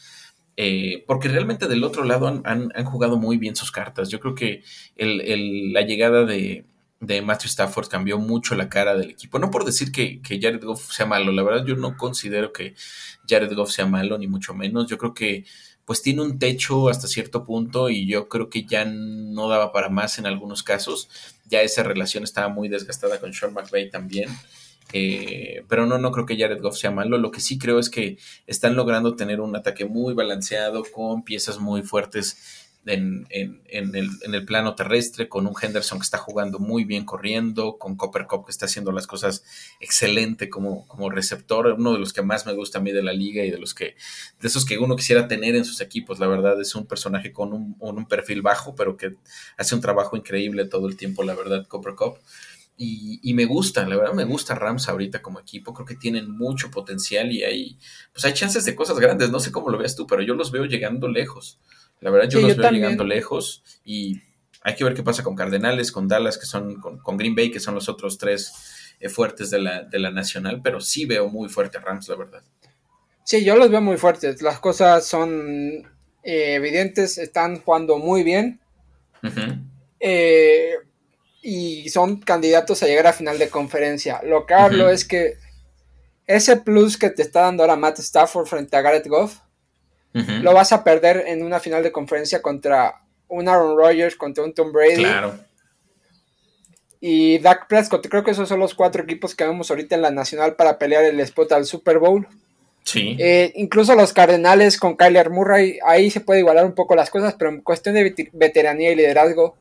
[0.55, 4.09] eh, porque realmente del otro lado han, jugado muy bien sus cartas.
[4.09, 4.63] Yo creo que
[4.95, 6.65] la llegada de,
[6.99, 9.39] Matthew Stafford cambió mucho la cara del equipo.
[9.39, 12.75] No por decir que, Jared Goff sea malo, la verdad yo no considero que
[13.27, 14.87] Jared Goff sea malo, ni mucho menos.
[14.87, 15.45] Yo creo que
[15.85, 19.89] pues tiene un techo hasta cierto punto y yo creo que ya no daba para
[19.89, 21.09] más en algunos casos.
[21.45, 24.29] Ya esa relación estaba muy desgastada con Sean McVay también.
[24.93, 27.17] Eh, pero no, no creo que Jared Goff sea malo.
[27.17, 31.59] Lo que sí creo es que están logrando tener un ataque muy balanceado con piezas
[31.59, 33.27] muy fuertes en,
[33.69, 38.45] el, plano terrestre, con un Henderson que está jugando muy bien corriendo, con Copper Cup
[38.45, 39.43] que está haciendo las cosas
[39.79, 43.13] excelente como, como receptor, uno de los que más me gusta a mí de la
[43.13, 43.95] liga y de los que,
[44.39, 47.53] de esos que uno quisiera tener en sus equipos, la verdad es un personaje con
[47.53, 49.15] un, un perfil bajo, pero que
[49.57, 52.17] hace un trabajo increíble todo el tiempo, la verdad, Copper Cup.
[52.75, 56.69] Y, me gusta, la verdad me gusta Rams ahorita como equipo, creo que tienen mucho
[56.69, 57.77] potencial y hay,
[58.11, 60.51] pues hay chances de cosas grandes, no sé cómo lo veas tú, pero yo los
[60.51, 61.59] veo llegando lejos,
[62.01, 64.21] la verdad yo los veo llegando lejos y
[64.63, 67.59] hay que ver qué pasa con Cardenales, con Dallas, que son, con, Green Bay, que
[67.59, 68.53] son los otros tres
[68.99, 72.15] eh, fuertes de la, de la nacional, pero sí veo muy fuerte a Rams, la
[72.15, 72.43] verdad.
[73.23, 75.85] Sí, yo los veo muy fuertes, las cosas son
[76.23, 78.59] eh, evidentes, están jugando muy bien.
[79.99, 80.73] eh,
[81.43, 84.21] y son candidatos a llegar a final de conferencia.
[84.23, 85.33] Lo que hablo es que
[86.25, 89.39] ese plus que te está dando ahora Matt Stafford frente a Garrett Goff,
[90.13, 94.53] lo vas a perder en una final de conferencia contra un Aaron Rodgers, contra un
[94.53, 95.03] Tom Brady.
[95.03, 95.37] Claro.
[97.01, 100.11] Y Dak Prescott, creo que esos son los cuatro equipos que vemos ahorita en la
[100.11, 102.25] nacional para pelear el spot al Super Bowl.
[102.83, 103.17] Sí.
[103.19, 107.35] Eh, incluso los Cardenales con Kyler Murray, ahí se puede igualar un poco las cosas,
[107.37, 109.57] pero en cuestión de veteranía y liderazgo,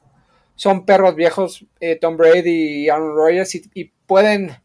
[0.57, 4.57] son perros viejos, eh, Tom Brady y Aaron Rodgers, y, pueden,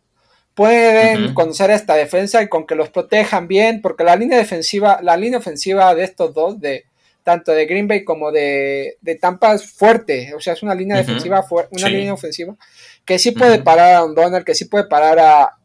[0.53, 5.15] pueden conocer esta defensa y con que los protejan bien, porque la línea defensiva, la
[5.15, 6.85] línea ofensiva de estos dos, de
[7.23, 11.45] tanto de Green Bay como de, Tampa, es fuerte, o sea, es una línea defensiva,
[11.71, 12.55] una línea ofensiva
[13.03, 15.57] que sí puede parar a Donald, que sí puede parar a,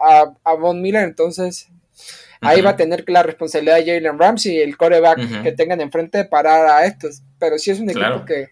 [0.45, 1.69] a, Von Miller, entonces
[2.41, 6.19] ahí va a tener la responsabilidad de Jalen Ramsey y el coreback que tengan enfrente
[6.19, 8.51] de parar a estos, pero sí es un equipo que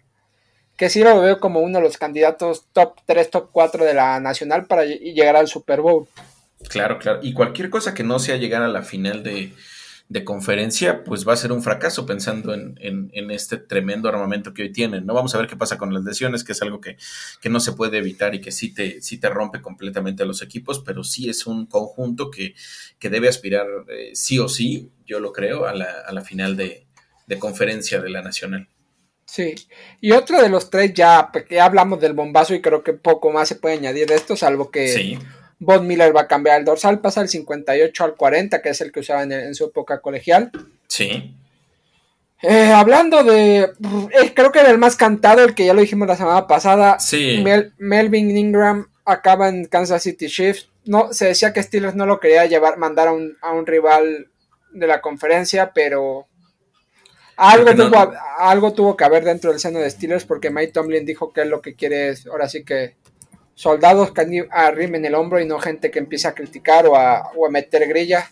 [0.81, 4.19] que sí lo veo como uno de los candidatos top 3, top 4 de la
[4.19, 6.07] nacional para llegar al Super Bowl.
[6.69, 7.19] Claro, claro.
[7.21, 9.53] Y cualquier cosa que no sea llegar a la final de,
[10.25, 15.05] conferencia, pues va a ser un fracaso pensando en, este tremendo armamento que hoy tienen.
[15.05, 16.97] No vamos a ver qué pasa con las lesiones, que es algo que,
[17.47, 20.79] no se puede evitar y que sí te, sí te rompe completamente a los equipos,
[20.83, 22.55] pero sí es un conjunto que,
[22.99, 26.87] debe aspirar eh, sí o sí, yo lo creo, a la, a la final de,
[27.27, 28.67] de conferencia de la nacional.
[29.31, 29.55] Sí,
[30.01, 33.31] y otro de los tres ya, pues, ya hablamos del bombazo y creo que poco
[33.31, 35.19] más se puede añadir de esto, salvo que sí.
[35.57, 38.91] Von Miller va a cambiar el dorsal, pasa del 58 al 40, que es el
[38.91, 40.51] que usaba en, su época colegial.
[40.87, 41.33] Sí.
[42.41, 46.09] Eh, hablando de, eh, creo que era el más cantado, el que ya lo dijimos
[46.09, 47.41] la semana pasada, sí.
[47.77, 50.67] Melvin Ingram acaba en Kansas City Chiefs.
[50.83, 54.27] No, se decía que Steelers no lo quería llevar, mandar a un, a un rival
[54.73, 56.27] de la conferencia, pero
[57.37, 61.31] algo, tuvo, algo tuvo que haber dentro del seno de Steelers porque Mike Tomlin dijo
[61.31, 62.95] que lo que quiere es, ahora sí que
[63.55, 67.87] soldados que arrimen el hombro y no gente que empiece a criticar o a, meter
[67.87, 68.31] grilla.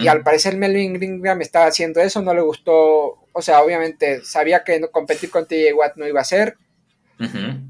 [0.00, 4.64] Y al parecer Melvin Greenham estaba haciendo eso, no le gustó, o sea, obviamente sabía
[4.64, 6.56] que competir con TJ Watt no iba a ser.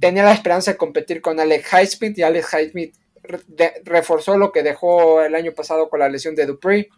[0.00, 2.94] Tenía la esperanza de competir con Alex Highsmith y Alex Highsmith
[3.84, 6.88] reforzó lo que dejó el año pasado con la lesión de Dupree.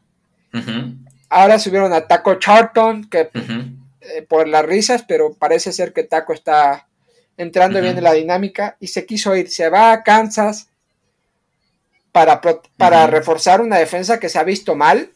[1.31, 3.31] Ahora subieron a Taco Charlton, que
[4.01, 6.89] eh, por las risas, pero parece ser que Taco está
[7.37, 9.49] entrando bien en la dinámica y se quiso ir.
[9.49, 10.69] Se va a Kansas
[12.11, 12.41] para,
[12.77, 15.11] para reforzar una defensa que se ha visto mal.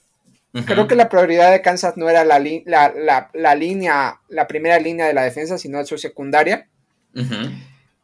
[0.66, 5.14] Creo que la prioridad de Kansas no era la, la, línea, la primera línea de
[5.14, 6.68] la defensa, sino su secundaria.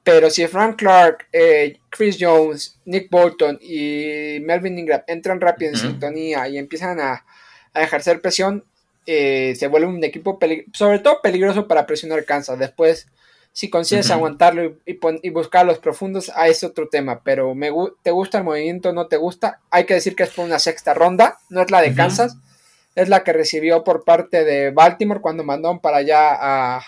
[0.03, 5.77] Pero si Frank Clark, eh, Chris Jones, Nick Bolton y Melvin Ingram entran rápido en
[5.77, 7.25] sintonía y empiezan a,
[7.74, 8.64] a ejercer presión,
[9.06, 10.38] eh, se vuelve un equipo
[10.72, 12.59] sobre todo peligroso para presionar Kansas.
[12.59, 13.09] Después,
[13.52, 17.20] si consigues aguantarlo y, buscar los profundos, a es otro tema.
[17.24, 17.70] Pero me,
[18.02, 19.61] te gusta el movimiento, no te gusta.
[19.70, 22.37] Hay que decir que es por una sexta ronda, no es la de Kansas,
[22.94, 26.83] es la que recibió por parte de Baltimore cuando mandaron para allá a.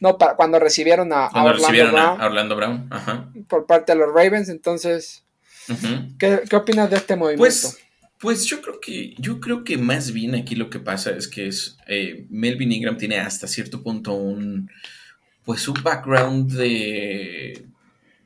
[0.00, 2.90] No, para, cuando recibieron a, Orlando, Brown,
[3.48, 4.48] por parte de los Ravens.
[4.48, 5.24] Entonces,
[6.18, 7.44] ¿qué, ¿qué, opinas de este movimiento?
[7.44, 7.81] Pues,
[8.22, 11.48] pues yo creo que, yo creo que más bien aquí lo que pasa es que
[11.48, 14.70] es, eh, Melvin Ingram tiene hasta cierto punto un,
[15.44, 17.66] pues un background de,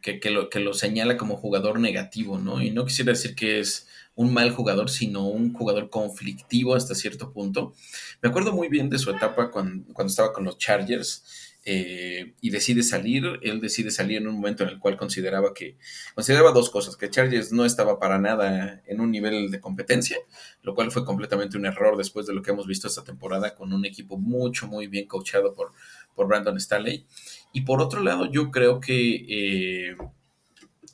[0.02, 2.60] que, lo, que lo señala como jugador negativo, ¿no?
[2.60, 7.32] Y no quisiera decir que es un mal jugador, sino un jugador conflictivo hasta cierto
[7.32, 7.72] punto.
[8.20, 12.50] Me acuerdo muy bien de su etapa cuando, cuando estaba con los Chargers eh, y
[12.50, 13.40] decide salir.
[13.42, 15.76] Él decide salir en un momento en el cual consideraba que
[16.14, 20.16] consideraba dos cosas, que Chargers no estaba para nada en un nivel de competencia,
[20.62, 23.72] lo cual fue completamente un error después de lo que hemos visto esta temporada con
[23.72, 25.72] un equipo mucho, muy bien coachado por,
[26.14, 27.04] por Brandon Staley.
[27.52, 29.26] Y por otro lado, yo creo que...
[29.28, 29.96] Eh,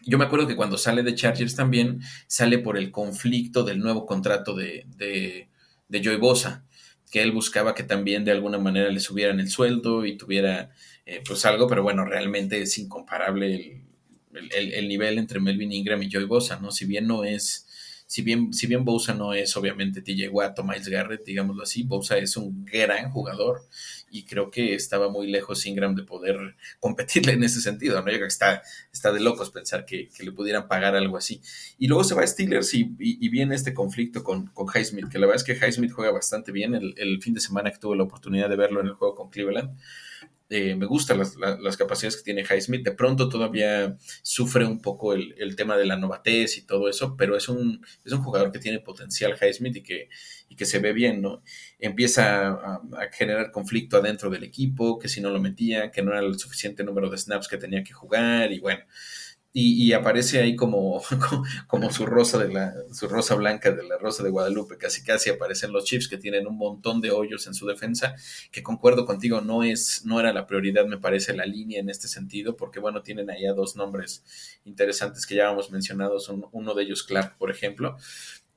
[0.04, 4.04] yo me acuerdo que cuando sale de Chargers también sale por el conflicto del nuevo
[4.04, 5.48] contrato de, de,
[5.88, 6.64] de Joey Bosa
[7.12, 10.70] que él buscaba que también de alguna manera le subieran el sueldo y tuviera
[11.04, 13.84] eh, pues algo, pero bueno, realmente es incomparable
[14.32, 16.70] el, nivel entre Melvin Ingram y Joey Bosa, ¿no?
[16.70, 17.68] Si bien no es,
[18.06, 21.82] si bien, si bien Bosa no es obviamente TJ Watt o Miles Garrett, digámoslo así,
[21.82, 23.68] Bosa es un gran jugador
[24.12, 26.36] y creo que estaba muy lejos Ingram de poder
[26.80, 28.06] competirle en ese sentido, ¿no?
[28.06, 31.40] Yo creo que está, está de locos pensar que, le pudieran pagar algo así.
[31.78, 32.84] Y luego se va a Steelers y,
[33.32, 36.74] viene este conflicto con, con Highsmith, que la verdad es que Highsmith juega bastante bien.
[36.74, 39.30] El, el, fin de semana que tuve la oportunidad de verlo en el juego con
[39.30, 39.70] Cleveland,
[40.54, 42.84] eh, me gustan las, capacidades que tiene Highsmith.
[42.84, 47.38] De pronto todavía sufre un poco el, tema de la novatez y todo eso, pero
[47.38, 50.10] es un, es un jugador que tiene potencial Highsmith y que,
[50.50, 51.42] y que se ve bien, ¿no?
[51.78, 52.82] Empieza a,
[53.12, 56.84] generar conflicto adentro del equipo, que si no lo metía, que no era el suficiente
[56.84, 58.84] número de snaps que tenía que jugar y bueno,
[59.54, 61.02] y, aparece ahí como,
[61.66, 65.30] como su rosa de la, su rosa blanca de la rosa de Guadalupe, casi casi
[65.30, 68.14] aparecen los Chiefs que tienen un montón de hoyos en su defensa,
[68.50, 72.08] que concuerdo contigo, no es, no era la prioridad, me parece, la línea en este
[72.08, 74.24] sentido, porque bueno, tienen allá dos nombres
[74.64, 77.96] interesantes que ya hemos mencionado, son uno de ellos Clark, por ejemplo.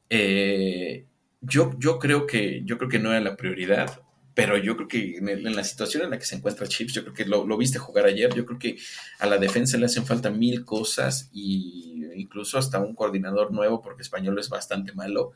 [0.09, 1.05] Eh,
[1.41, 4.04] yo, yo creo que, yo creo que no era la prioridad
[4.35, 7.13] pero yo creo que en, la situación en la que se encuentra Chips, yo creo
[7.13, 8.77] que lo, viste jugar ayer, yo creo que
[9.19, 14.01] a la defensa le hacen falta mil cosas y incluso hasta un coordinador nuevo porque
[14.01, 15.31] español es bastante malo.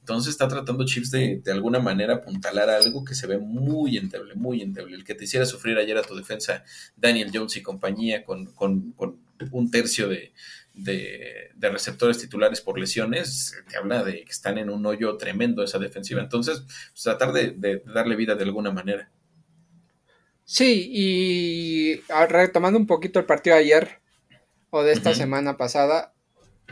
[0.00, 4.34] Entonces está tratando Chips de, de alguna manera apuntalar algo que se ve muy endeble,
[4.34, 4.96] muy endeble.
[4.96, 6.64] El que te hiciera sufrir ayer a tu defensa,
[6.96, 9.20] Daniel Jones y compañía, con, con, con
[9.52, 10.32] un tercio de,
[10.74, 15.78] de, receptores titulares por lesiones, te habla de que están en un hoyo tremendo esa
[15.78, 16.20] defensiva.
[16.20, 19.10] Entonces, pues, tratar de, darle vida de alguna manera.
[20.44, 24.00] Sí, y retomando un poquito el partido de ayer
[24.70, 26.12] o de esta semana pasada,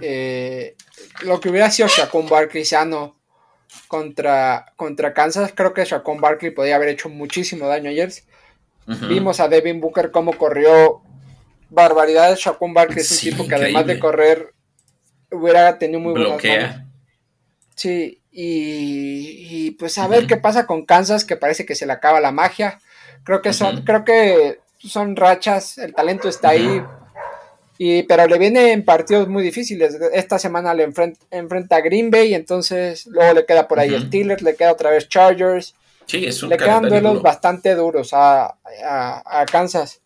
[0.00, 0.76] eh,
[1.22, 3.20] lo que hubiera sido Shaquon Barkley sano
[3.86, 8.12] contra, contra Kansas, creo que Shaquon Barkley podía haber hecho muchísimo daño ayer.
[8.86, 11.02] Vimos a Devin Booker cómo corrió
[11.70, 12.38] barbaridades.
[12.38, 14.54] Shaquon Barkley es un tipo que además de correr
[15.30, 16.76] hubiera tenido muy buenas manos.
[17.74, 22.20] Sí, y, pues a ver qué pasa con Kansas, que parece que se le acaba
[22.20, 22.80] la magia.
[23.24, 26.82] Creo que son, creo que son rachas, el talento está ahí.
[27.78, 29.96] Y, pero le vienen partidos muy difíciles.
[30.12, 34.56] Esta semana le enfrenta, a Green Bay, entonces luego le queda por ahí Steelers, le
[34.56, 35.74] queda otra vez Chargers.
[36.06, 40.00] Sí, es un le quedan duelos bastante duros a, a Kansas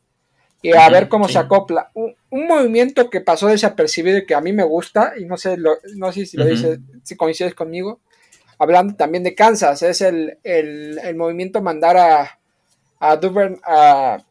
[0.63, 1.91] y a ver cómo se acopla.
[1.95, 5.57] Un, movimiento que pasó desapercibido y que a mí me gusta, y no sé,
[5.97, 8.01] no sé si lo dices, si coincides conmigo,
[8.59, 10.39] hablando también de Kansas, es el,
[11.17, 12.39] movimiento mandar a,
[13.01, 14.25] a Duvern, a,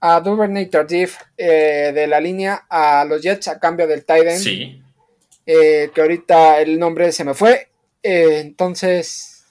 [0.00, 4.38] a Duvernay Tardif eh, de la línea a los Jets a cambio del Titan.
[4.38, 4.80] Sí.
[5.44, 7.68] Eh, que ahorita el nombre se me fue.
[8.02, 9.44] Eh, entonces,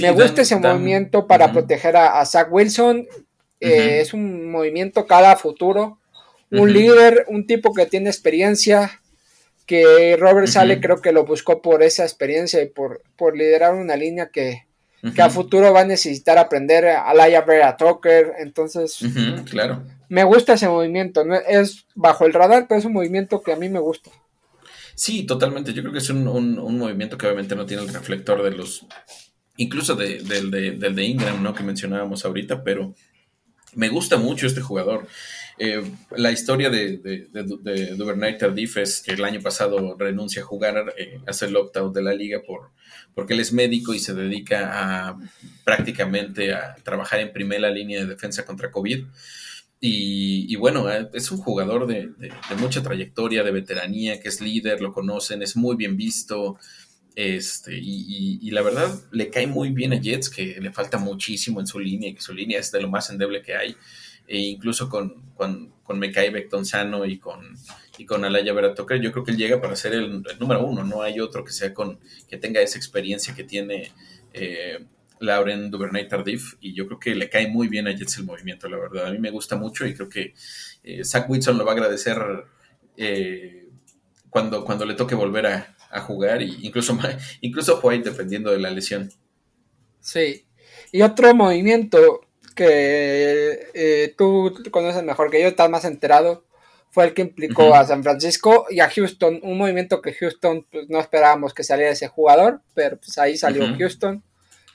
[0.00, 3.06] me gusta ese movimiento para proteger a, a, Zach Wilson.
[3.64, 5.98] Eh, es un movimiento cada futuro.
[6.50, 9.00] Un líder, un tipo que tiene experiencia,
[9.66, 13.96] que Robert Sale creo que lo buscó por esa experiencia y por, por liderar una
[13.96, 14.66] línea que,
[15.18, 18.34] a futuro va a necesitar aprender a Laia Vera Tucker.
[18.38, 19.00] Entonces,
[19.50, 19.82] claro.
[20.08, 21.24] me gusta ese movimiento.
[21.48, 24.10] Es bajo el radar, pero es un movimiento que a mí me gusta.
[24.94, 25.72] Sí, totalmente.
[25.72, 28.86] Yo creo que es un, un, movimiento que obviamente no tiene el reflector de los,
[29.56, 31.52] incluso de, del, de, del de Ingram, ¿no?
[31.52, 32.94] Que mencionábamos ahorita, pero
[33.74, 35.06] me gusta mucho este jugador.
[35.58, 35.82] Eh,
[36.16, 40.94] la historia de, de, de, Duvernay Tardif es que el año pasado renuncia a jugar,
[40.98, 42.70] eh, hace el opt-out de la liga por,
[43.14, 45.18] porque él es médico y se dedica a
[45.64, 49.04] prácticamente a trabajar en primera línea de defensa contra COVID.
[49.86, 52.10] Y, bueno, eh, es un jugador de,
[52.58, 56.58] mucha trayectoria, de veteranía, que es líder, lo conocen, es muy bien visto.
[57.16, 61.66] Este, y, la verdad le cae muy bien a Jets, que le falta muchísimo en
[61.66, 63.76] su línea, que su línea es de lo más endeble que hay.
[64.26, 67.56] E incluso con, con, con Mekai Bectonzano y con,
[67.98, 70.82] y con Alaya Veratoker, yo creo que él llega para ser el, número uno.
[70.82, 73.92] No hay otro que sea con, que tenga esa experiencia que tiene
[74.32, 74.84] eh,
[75.20, 76.54] Lauren Duvernay Tardif.
[76.60, 79.06] Y yo creo que le cae muy bien a Jets el movimiento, la verdad.
[79.06, 80.34] A mí me gusta mucho y creo que
[80.82, 82.18] eh, Zach Wilson lo va a agradecer
[82.96, 83.68] eh,
[84.30, 86.98] cuando, cuando le toque volver a, a jugar, y incluso,
[87.40, 89.10] incluso White dependiendo de la lesión.
[90.00, 90.46] Sí.
[90.92, 92.20] Y otro movimiento
[92.54, 96.44] que eh, tú conoces mejor que yo, estás más enterado,
[96.90, 100.88] fue el que implicó a San Francisco y a Houston, un movimiento que Houston pues,
[100.88, 104.22] no esperábamos que saliera ese jugador, pero pues ahí salió Houston,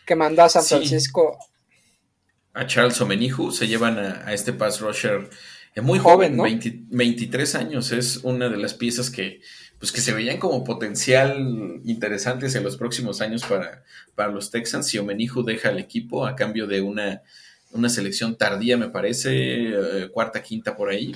[0.05, 1.37] que mandó a San Francisco.
[2.53, 5.29] A Charles Omenihu, se llevan a, este pass rusher
[5.75, 6.43] eh, muy joven, ¿no?
[6.43, 9.39] 23 años, es una de las piezas que
[9.79, 14.87] pues que se veían como potencial interesantes en los próximos años para, para los Texans.
[14.87, 17.23] Si Omenihu deja el equipo a cambio de una,
[17.71, 21.15] una selección tardía, me parece, eh, cuarta, quinta por ahí.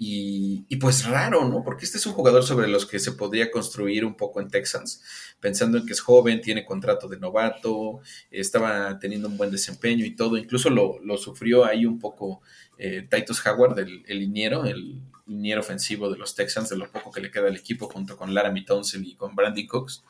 [0.00, 1.64] Y, y, pues raro, ¿no?
[1.64, 5.02] Porque este es un jugador sobre los que se podría construir un poco en Texans,
[5.40, 10.16] pensando en que es joven, tiene contrato de novato, estaba teniendo un buen desempeño y
[10.16, 12.40] todo, incluso lo, lo sufrió ahí un poco
[12.78, 17.20] eh, Titus Howard, el, liniero, el, liniero ofensivo de los Texans, de lo poco que
[17.20, 20.04] le queda al equipo, junto con Laramie Townsend y con Brandy Cooks.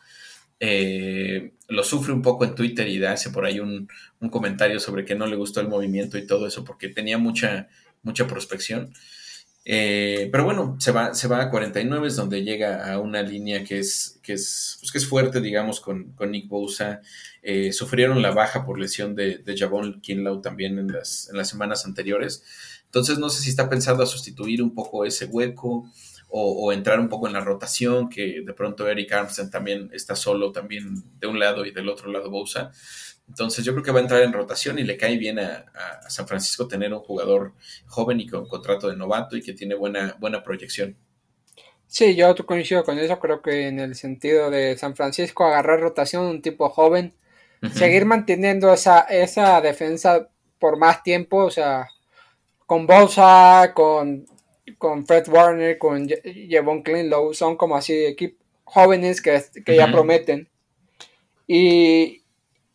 [0.60, 3.88] Eh, lo sufre un poco en Twitter y hace por ahí un,
[4.30, 7.68] comentario sobre que no le gustó el movimiento y todo eso, porque tenía mucha,
[8.02, 8.92] mucha prospección.
[9.70, 13.64] Eh, pero bueno, se va, se va a 49, es donde llega a una línea
[13.64, 17.02] que es, que es, pues que es fuerte, digamos, con, Nick Bosa.
[17.42, 20.00] Eh, sufrieron la baja por lesión de, de Javon
[20.40, 22.42] también en las, en las semanas anteriores.
[22.86, 25.90] Entonces no sé si está pensando a sustituir un poco ese hueco
[26.30, 30.52] o, entrar un poco en la rotación, que de pronto Eric Armstead también está solo
[30.52, 32.70] también de un lado y del otro lado Bosa.
[33.28, 35.66] Entonces yo creo que va a entrar en rotación y le cae bien a,
[36.08, 37.52] San Francisco tener un jugador
[37.86, 40.96] joven y con contrato de novato y que tiene buena, buena proyección.
[41.86, 46.26] Sí, yo coincido con eso, creo que en el sentido de San Francisco agarrar rotación,
[46.26, 47.14] un tipo joven,
[47.72, 51.88] seguir manteniendo esa, esa defensa por más tiempo, o sea,
[52.66, 54.26] con Bolsa, con,
[54.76, 60.48] con Fred Warner, con Jevon Clinlow, son como así equipos jóvenes que, ya prometen.
[61.46, 62.22] Y,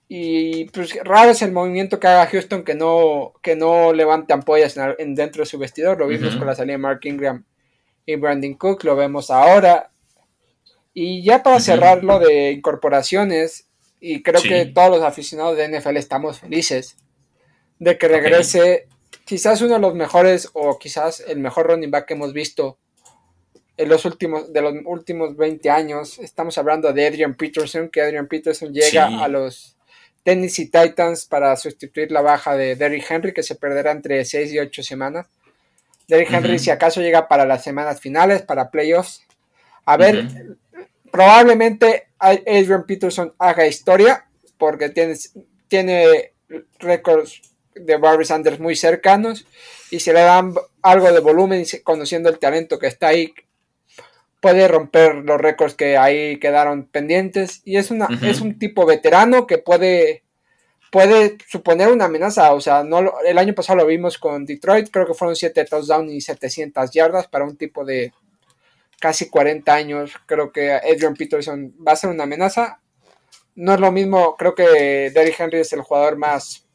[0.08, 4.78] y pues raro es el movimiento que haga Houston que no, que no levante ampollas
[4.98, 5.98] en, dentro de su vestidor.
[5.98, 7.44] Lo vimos con la salida de Mark Ingram
[8.06, 9.92] y Brandon Cook, lo vemos ahora.
[10.94, 13.68] Y ya para cerrar lo de incorporaciones,
[14.00, 16.98] y creo que todos los aficionados de NFL estamos felices
[17.80, 18.88] de que regrese
[19.26, 22.78] quizás uno de los mejores o quizás el mejor running back que hemos visto
[23.78, 26.20] en los últimos de los últimos 20 años.
[26.20, 29.73] Estamos hablando de Adrian Peterson, que Adrian Peterson llega a los
[30.24, 34.60] Tennessee Titans para sustituir la baja de Derrick Henry, que se perderá entre 6 y
[34.60, 35.28] 8 semanas.
[36.08, 39.22] Derrick Henry, si acaso llega para las semanas finales, para playoffs.
[39.86, 40.28] A ver,
[41.12, 44.26] probablemente Adrian Peterson haga historia
[44.58, 45.16] porque tiene,
[45.68, 46.34] tiene
[46.80, 47.42] récords
[47.76, 49.46] de Barry Sanders muy cercanos
[49.92, 53.34] y si le dan algo de volumen conociendo el talento que está ahí
[54.44, 59.48] puede romper los récords que ahí quedaron pendientes y es una es un tipo veterano
[59.48, 60.24] que puede
[60.92, 65.08] puede suponer una amenaza, o sea, no el año pasado lo vimos con Detroit, creo
[65.08, 68.12] que fueron 7 touchdowns y 700 yardas para un tipo de
[69.00, 70.14] casi 40 años.
[70.26, 72.80] Creo que Adrian Peterson va a ser una amenaza.
[73.56, 76.66] No es lo mismo, creo que Derrick Henry es el jugador más,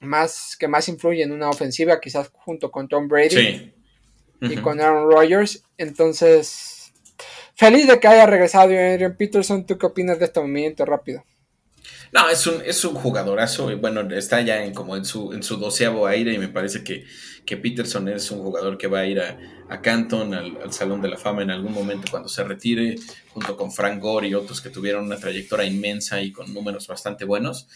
[0.00, 3.72] más que más influye en una ofensiva, quizás junto con Tom Brady
[4.40, 5.62] y con Aaron Rodgers.
[5.76, 6.81] Entonces,
[7.54, 9.66] feliz de que haya regresado Adrian Peterson.
[9.66, 11.24] ¿Tú qué opinas de este movimiento rápido?
[12.12, 13.70] No, es un, es un jugadorazo.
[13.70, 16.84] Y bueno, está ya en, como en su, en su doceavo aire y me parece
[16.84, 17.04] que,
[17.46, 19.38] que Peterson es un jugador que va a ir a,
[19.68, 22.96] a Canton, al, Salón de la Fama en algún momento cuando se retire,
[23.30, 27.24] junto con Frank Gore y otros que tuvieron una trayectoria inmensa y con números bastante
[27.24, 27.66] buenos.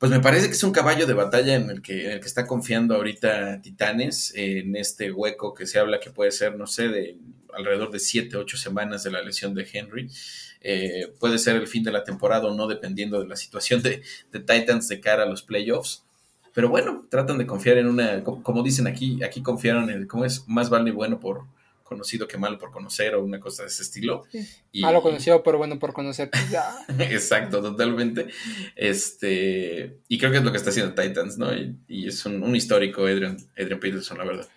[0.00, 2.26] Pues me parece que es un caballo de batalla en el que, en el que
[2.26, 6.88] está confiando ahorita Titanes, en este hueco que se habla que puede ser, no sé,
[6.88, 7.16] de
[7.56, 10.10] alrededor de 7, 8 semanas de la lesión de Henry.
[10.60, 14.02] Eh, puede ser el fin de la temporada o no, dependiendo de la situación de,
[14.30, 16.04] Titans de cara a los playoffs.
[16.54, 20.46] Pero bueno, tratan de confiar en una, como dicen aquí, aquí confiaron en, ¿cómo es?
[20.46, 21.44] Más vale bueno por
[21.92, 24.24] conocido que malo por conocer o una cosa de ese estilo.
[24.74, 26.30] malo conocido, pero bueno por conocer.
[26.98, 28.26] Exacto, totalmente.
[28.74, 31.52] Este, y creo que es lo que está haciendo Titans, ¿no?
[31.88, 34.48] Y, es un, histórico Adrian, Adrian Peterson, la verdad.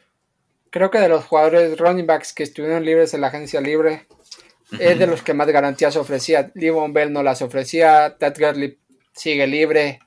[0.75, 4.07] Creo que de los jugadores running backs que estuvieron libres en la agencia libre,
[4.77, 6.51] es de los que más garantías ofrecía.
[6.53, 8.17] Livon Bell no las ofrecía.
[8.19, 8.77] Ted Gurley
[9.13, 9.99] sigue libre.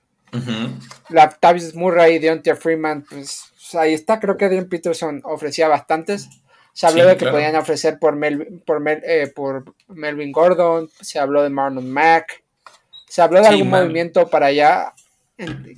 [1.08, 4.20] La Tavis Murray y Deontay Freeman, pues, pues, ahí está.
[4.20, 6.28] Creo que Dean Peterson ofrecía bastantes.
[6.74, 8.18] Se habló de que podían ofrecer por,
[8.66, 10.90] por, eh, por, Melvin Gordon.
[11.00, 12.44] Se habló de Marlon Mack.
[13.08, 14.92] Se habló de algún movimiento para allá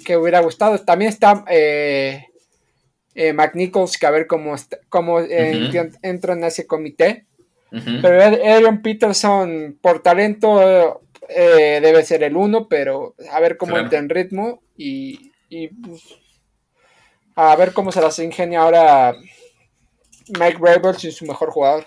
[0.05, 0.81] que hubiera gustado.
[0.81, 2.30] También está eh,
[3.23, 4.55] eh McNichols, que a ver cómo,
[4.89, 7.27] cómo eh, entra en ese comité.
[7.71, 13.99] Pero Adrian Peterson, por talento, eh, debe ser el uno, pero a ver cómo entra
[13.99, 15.31] en ritmo y,
[15.69, 16.03] pues,
[17.37, 19.15] a ver cómo se las ingenia ahora
[20.29, 21.85] Mike Rabel sin su mejor jugador.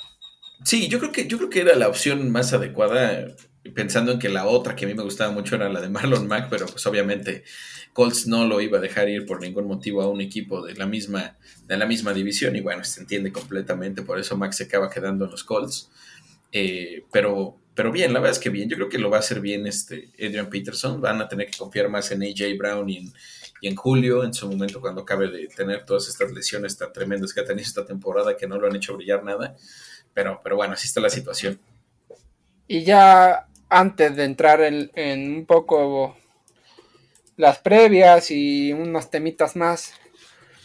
[0.64, 3.26] Sí, yo creo que yo creo que era la opción más adecuada,
[3.72, 6.28] pensando en que la otra que a mí me gustaba mucho era la de Marlon
[6.28, 7.44] Mack, pero pues obviamente
[7.94, 10.86] Colts no lo iba a dejar ir por ningún motivo a un equipo de la
[10.86, 14.90] misma, de la misma división, y bueno, se entiende completamente, por eso Max se acaba
[14.90, 15.90] quedando en los Colts.
[16.52, 19.20] Eh, pero, pero bien, la verdad es que bien, yo creo que lo va a
[19.22, 22.98] hacer bien este Adrian Peterson, van a tener que confiar más en AJ Brown y
[22.98, 23.14] en,
[23.62, 27.34] y en julio, en su momento cuando acabe de tener todas estas lesiones tan tremendas
[27.34, 29.56] que ha tenido esta temporada que no lo han hecho brillar nada,
[30.14, 31.60] pero, pero bueno, así está la situación.
[32.68, 36.16] Y ya antes de entrar en, en un poco
[37.38, 39.94] las previas y unos temitas más.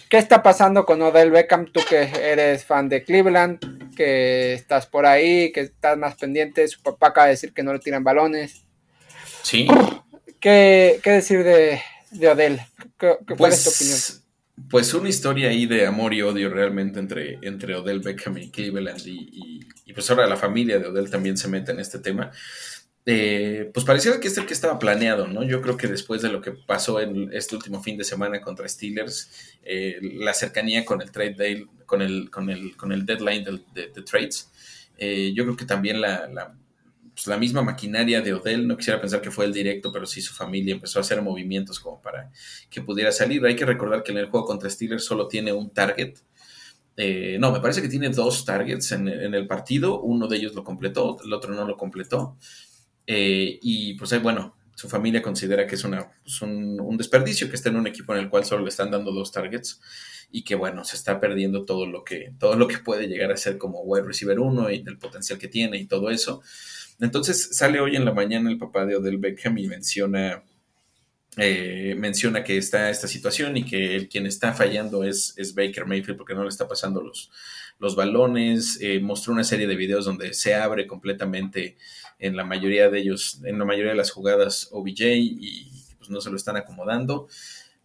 [0.09, 1.71] ¿Qué está pasando con Odell Beckham?
[1.71, 6.67] Tú que eres fan de Cleveland, que estás por ahí, que estás más pendiente.
[6.69, 8.65] Su papá acaba de decir que no le tiran balones.
[9.43, 9.69] Sí.
[10.41, 11.81] ¿Qué, decir de,
[12.11, 12.61] de Odell?
[12.99, 14.69] ¿Qué, ¿Cuál es tu pues, opinión?
[14.71, 19.07] Pues una historia ahí de amor y odio realmente entre, entre Odell Beckham y Cleveland.
[19.07, 22.31] Y, y pues ahora la familia de Odell también se mete en este tema.
[23.11, 25.43] Eh, pues pareciera que es el que estaba planeado, ¿no?
[25.43, 28.69] Yo creo que después de lo que pasó en este último fin de semana contra
[28.69, 29.31] Steelers,
[29.63, 34.51] eh, la cercanía con el trade con el, con el, con el deadline de, trades,
[34.99, 36.55] eh, yo creo que también la,
[37.15, 40.21] pues la, misma maquinaria de Odell, no quisiera pensar que fue el directo, pero sí
[40.21, 42.31] su familia empezó a hacer movimientos como para
[42.69, 43.43] que pudiera salir.
[43.47, 46.19] Hay que recordar que en el juego contra Steelers solo tiene un target.
[47.39, 49.99] no, me parece que tiene dos targets en el partido.
[50.03, 52.37] Uno de ellos lo completó, el otro no lo completó.
[53.11, 57.71] Eh, y pues bueno, su familia considera que es, una, pues, un, desperdicio que esté
[57.71, 59.81] en un equipo en el cual solo le están dando dos targets
[60.31, 63.39] y que bueno, se está perdiendo todo lo que, todo lo que puede llegar a
[63.39, 66.43] ser como wide receiver uno y el potencial que tiene y todo eso.
[67.01, 70.45] Entonces sale hoy en la mañana el papá de Odell Beckham y menciona,
[71.39, 75.87] eh, menciona que está esta situación y que el quien está fallando es, es Baker
[75.87, 77.31] Mayfield porque no le está pasando los,
[77.79, 78.79] los balones.
[78.81, 81.76] Eh, mostró una serie de videos donde se abre completamente
[82.18, 86.20] en la mayoría de ellos, en la mayoría de las jugadas OBJ y pues no
[86.20, 87.29] se lo están acomodando.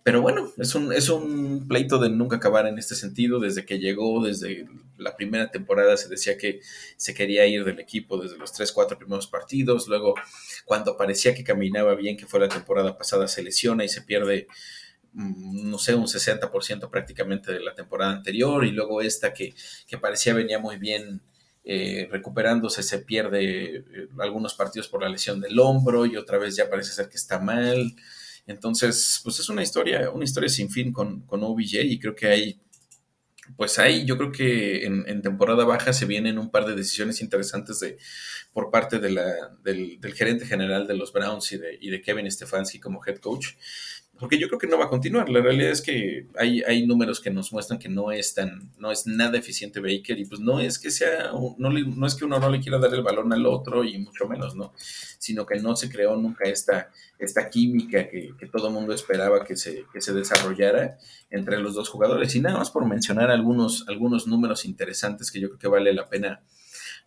[0.03, 3.39] Pero bueno, es un, es un pleito de nunca acabar en este sentido.
[3.39, 4.67] Desde que llegó, desde
[4.97, 6.59] la primera temporada se decía que
[6.97, 9.87] se quería ir del equipo desde los 3, 4 primeros partidos.
[9.87, 10.15] Luego,
[10.65, 14.47] cuando parecía que caminaba bien, que fue la temporada pasada, se lesiona y se pierde,
[15.13, 18.65] no sé, un 60% prácticamente de la temporada anterior.
[18.65, 19.53] Y luego esta que,
[19.87, 21.21] que parecía venía muy bien
[21.65, 23.85] eh, recuperándose, se pierde eh,
[24.19, 27.39] algunos partidos por la lesión del hombro y otra vez ya parece ser que está
[27.39, 27.95] mal.
[28.45, 32.27] Entonces, pues es una historia, una historia sin fin con, con OBJ y creo que
[32.27, 32.61] hay,
[33.55, 37.79] pues hay, yo creo que en, temporada baja se vienen un par de decisiones interesantes
[37.79, 37.97] de,
[38.51, 39.33] por parte de la,
[39.63, 43.51] del, gerente general de los Browns y de, y de Kevin Stefanski como head coach
[44.19, 45.27] porque yo creo que no va a continuar.
[45.29, 48.91] La realidad es que hay, hay números que nos muestran que no es tan, no
[48.91, 52.49] es nada eficiente Baker y pues no es que sea, no, es que uno no
[52.49, 54.73] le quiera dar el balón al otro y mucho menos, ¿no?
[55.17, 59.57] Sino que no se creó nunca esta, esta química que, todo el mundo esperaba que
[59.57, 60.97] se, que se desarrollara
[61.31, 62.35] entre los dos jugadores.
[62.35, 66.07] Y nada más por mencionar algunos, algunos números interesantes que yo creo que vale la
[66.07, 66.43] pena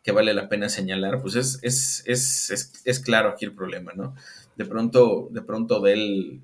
[0.03, 3.93] que vale la pena señalar, pues es, es, es, es, es claro aquí el problema,
[3.93, 4.15] ¿no?
[4.55, 6.43] De pronto, de pronto de él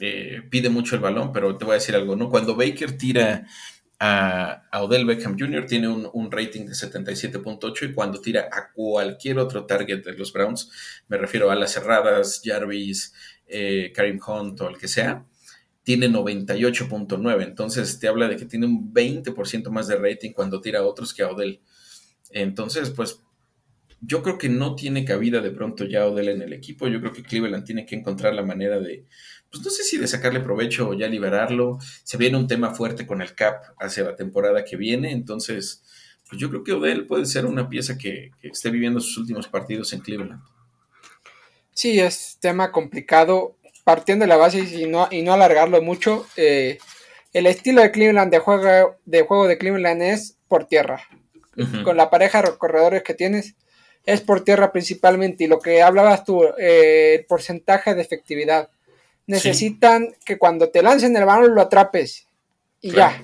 [0.00, 2.28] eh, pide mucho el balón, pero te voy a decir algo, ¿no?
[2.28, 3.46] Cuando Baker tira
[4.00, 9.66] a, Odell Beckham Jr., tiene un, rating de 77.8 y cuando tira a cualquier otro
[9.66, 10.70] target de los Browns,
[11.08, 13.14] me refiero a las cerradas, Jarvis,
[13.46, 15.24] eh, Karim Hunt o el que sea,
[15.84, 17.42] tiene 98.9.
[17.44, 21.14] Entonces te habla de que tiene un 20% más de rating cuando tira a otros
[21.14, 21.60] que a Odell.
[22.30, 23.20] Entonces, pues
[24.00, 26.88] yo creo que no tiene cabida de pronto ya Odell en el equipo.
[26.88, 29.06] Yo creo que Cleveland tiene que encontrar la manera de,
[29.54, 31.78] pues no sé si de sacarle provecho o ya liberarlo.
[32.02, 35.84] Se viene un tema fuerte con el CAP hacia la temporada que viene, entonces,
[36.28, 39.92] pues yo creo que Odell puede ser una pieza que, esté viviendo sus últimos partidos
[39.92, 40.42] en Cleveland.
[41.72, 43.56] Sí, es tema complicado.
[43.84, 46.78] Partiendo de la base y no, y no alargarlo mucho, eh,
[47.32, 51.06] el estilo de Cleveland de juego, de juego de Cleveland es por tierra.
[51.84, 53.54] Con la pareja de corredores que tienes,
[54.04, 55.44] es por tierra principalmente.
[55.44, 58.70] Y lo que hablabas tú, eh, el porcentaje de efectividad
[59.26, 62.26] necesitan que cuando te lancen el balón lo atrapes
[62.80, 63.22] y ya.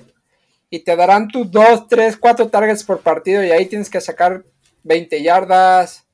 [0.69, 4.43] Y te darán tus 2, 3, 4 targets por partido y ahí tienes que sacar
[4.83, 6.05] 20 yardas,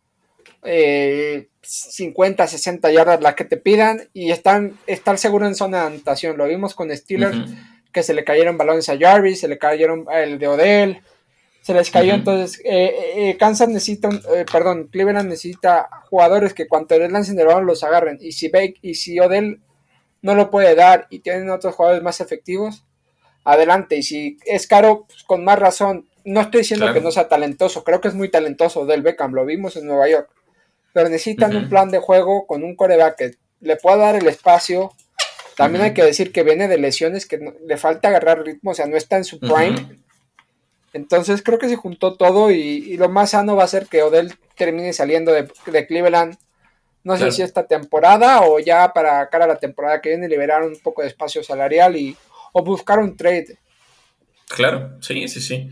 [0.64, 5.88] 50, eh, 60 yardas, las que te pidan y están, estar seguro en zona de
[5.88, 6.38] anotación.
[6.38, 7.38] Lo vimos con Steelers,
[7.94, 11.02] que se le cayeron balones a Jarvis, se le cayeron el de Odell,
[11.62, 12.16] se les cayó.
[12.16, 14.10] Entonces, eh, eh, Kansas necesita,
[14.52, 18.18] perdón, Cleveland necesita jugadores que cuando les lancen el balón los agarren.
[18.20, 19.62] Y si, Bake, y si Odell
[20.22, 22.84] no lo puede dar y tienen otros jugadores más efectivos,
[23.44, 23.98] adelante.
[23.98, 26.08] Y si es caro, pues con más razón.
[26.26, 29.46] No estoy diciendo que no sea talentoso, creo que es muy talentoso del Beckham, lo
[29.46, 30.30] vimos en Nueva York.
[30.92, 34.92] Pero necesitan un plan de juego con un coreback que le pueda dar el espacio.
[35.56, 38.88] También hay que decir que viene de lesiones, que le falta agarrar ritmo, o sea,
[38.88, 40.02] no está en su prime.
[40.92, 44.34] Entonces creo que se juntó todo y, lo más sano va a ser que Odell
[44.56, 46.38] termine saliendo de, de Cleveland
[47.04, 50.64] no sé si esta temporada o ya para cara a la temporada que viene liberar
[50.64, 52.16] un poco de espacio salarial y
[52.52, 53.58] o buscar un trade.
[54.48, 55.70] Claro, sí, sí, sí.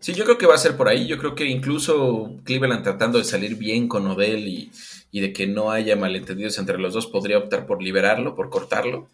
[0.00, 1.06] Sí, yo creo que va a ser por ahí.
[1.06, 4.70] Yo creo que incluso Cleveland tratando de salir bien con Odell y,
[5.12, 9.08] de que no haya malentendidos entre los dos, podría optar por liberarlo, por cortarlo.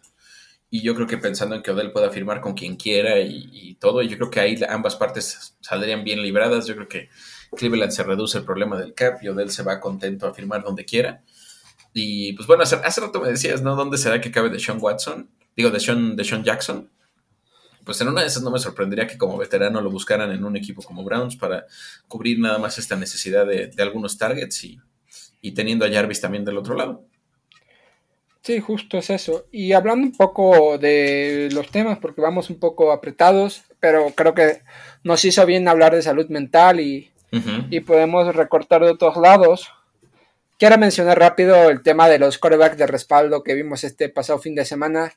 [0.69, 3.75] Y yo creo que pensando en que Odell pueda firmar con quien quiera y, y
[3.75, 6.67] todo, yo creo que ahí ambas partes saldrían bien libradas.
[6.67, 7.09] Yo creo que
[7.55, 10.83] Cleveland se reduce el problema del cap y Odell se va contento a firmar donde
[10.83, 11.23] quiera.
[11.93, 13.75] Y pues bueno, hace, rato me decías, ¿no?
[13.75, 15.29] ¿Dónde será que cabe de Sean Watson?
[15.55, 16.89] Digo, de Sean, de Sean Jackson.
[17.83, 20.55] Pues en una de esas no me sorprendería que como veterano lo buscaran en un
[20.55, 21.65] equipo como Browns para
[22.07, 24.79] cubrir nada más esta necesidad de, algunos targets y,
[25.41, 27.05] y teniendo a Jarvis también del otro lado.
[28.43, 29.45] Sí, justo es eso.
[29.51, 34.61] Y hablando un poco de los temas, porque vamos un poco apretados, pero creo que
[35.03, 37.11] nos hizo bien hablar de salud mental y,
[37.69, 39.71] y podemos recortar de otros lados.
[40.63, 44.55] Quiero mencionar rápido el tema de los corebacks de respaldo que vimos este pasado fin
[44.55, 45.13] de semana.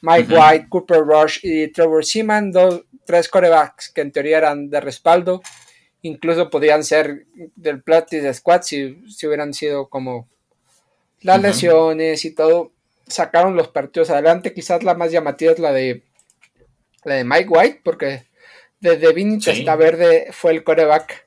[0.00, 4.80] Mike White, Cooper Rush y Trevor Seaman, dos, tres corebacks que en teoría eran de
[4.80, 5.42] respaldo.
[6.00, 7.26] Incluso podrían ser
[7.56, 10.30] del practice squad si, si hubieran sido como
[11.20, 12.72] las lesiones y todo,
[13.06, 14.54] sacaron los partidos adelante.
[14.54, 16.04] Quizás la más llamativa es la de
[17.04, 18.24] la de Mike White, porque
[18.80, 21.26] desde Vinicius hasta Verde fue el coreback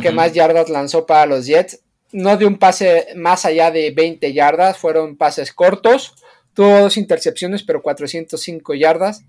[0.00, 1.81] que más yardas lanzó para los Jets.
[2.12, 6.14] No de un pase más allá de 20 yardas, fueron pases cortos.
[6.54, 9.24] Tuvo dos intercepciones, pero 405 yardas.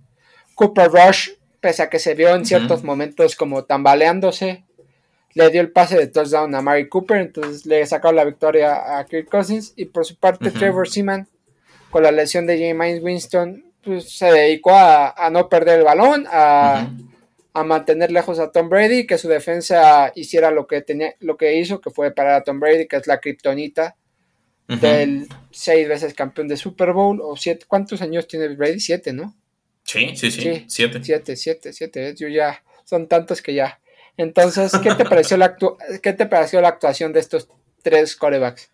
[0.56, 1.30] Cooper Rush,
[1.60, 4.66] pese a que se vio en ciertos momentos como tambaleándose,
[5.34, 9.06] le dio el pase de touchdown a Mary Cooper, entonces le sacó la victoria a
[9.06, 9.74] Kirk Cousins.
[9.76, 11.28] Y por su parte, Trevor Seaman,
[11.90, 16.88] con la lesión de James Winston, pues, se dedicó a, no perder el balón, a,
[17.62, 21.80] mantener lejos a Tom Brady, que su defensa hiciera lo que tenía, lo que hizo,
[21.80, 23.96] que fue parar a Tom Brady, que es la kriptonita
[24.68, 28.80] del seis veces campeón de Super Bowl, o siete, ¿cuántos años tiene Brady?
[28.80, 29.36] Siete, ¿no?
[29.84, 31.04] Sí, sí, sí, siete.
[31.04, 33.80] Siete, siete, siete, yo ya, son tantos que ya.
[34.18, 35.56] Entonces, ¿qué te pareció la,
[36.02, 37.50] ¿qué te pareció la actuación de estos
[37.84, 38.72] tres corebacks?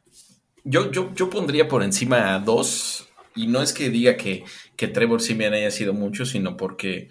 [0.63, 4.43] Yo, yo, yo pondría por encima a dos, y no es que diga que,
[4.75, 7.09] que Trevor Simeon haya sido mucho, sino porque,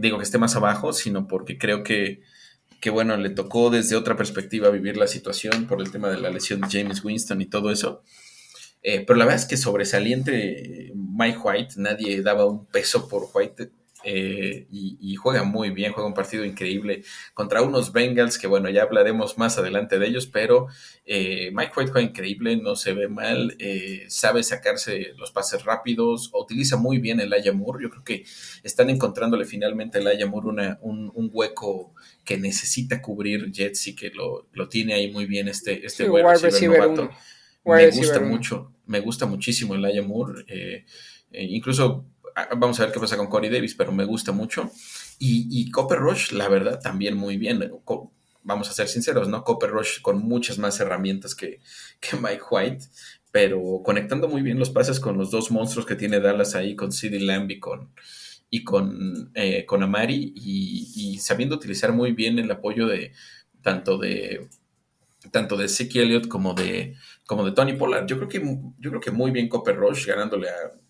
[0.00, 2.22] digo que esté más abajo, sino porque creo que,
[2.80, 6.30] que, bueno, le tocó desde otra perspectiva vivir la situación por el tema de la
[6.30, 8.02] lesión de James Winston y todo eso.
[8.82, 13.70] Eh, pero la verdad es que sobresaliente Mike White, nadie daba un peso por White
[14.04, 18.82] eh, y, juega muy bien, juega un partido increíble contra unos Bengals que bueno, ya
[18.82, 20.66] hablaremos más adelante de ellos, pero
[21.04, 26.30] eh, Mike White juega increíble, no se ve mal, eh, sabe sacarse los pases rápidos,
[26.34, 28.24] utiliza muy bien el Ayamur, yo creo que
[28.62, 31.94] están encontrándole finalmente el Ayamur una, un, hueco
[32.24, 37.10] que necesita cubrir Jets y que lo, tiene ahí muy bien este, este novato.
[37.64, 40.44] Me gusta mucho, me gusta muchísimo el Ayamur,
[41.32, 42.06] incluso
[42.56, 44.70] vamos a ver qué pasa con Corey Davis, pero me gusta mucho.
[45.18, 47.70] Y, y Copper Rush, la verdad, también muy bien.
[48.42, 49.44] Vamos a ser sinceros, ¿no?
[49.44, 51.60] Copper Rush con muchas más herramientas que,
[52.20, 52.86] Mike White,
[53.30, 56.92] pero conectando muy bien los pases con los dos monstruos que tiene Dallas ahí, con
[56.92, 57.92] CD Lamb y con,
[58.50, 63.12] y con, eh, con Amari, y, sabiendo utilizar muy bien el apoyo de
[63.62, 64.48] tanto de
[65.30, 68.06] tanto de Zeke Elliott como de, como de Tony Pollard.
[68.06, 68.40] Yo creo que,
[68.78, 70.81] yo creo que muy bien Copper Rush, ganándole a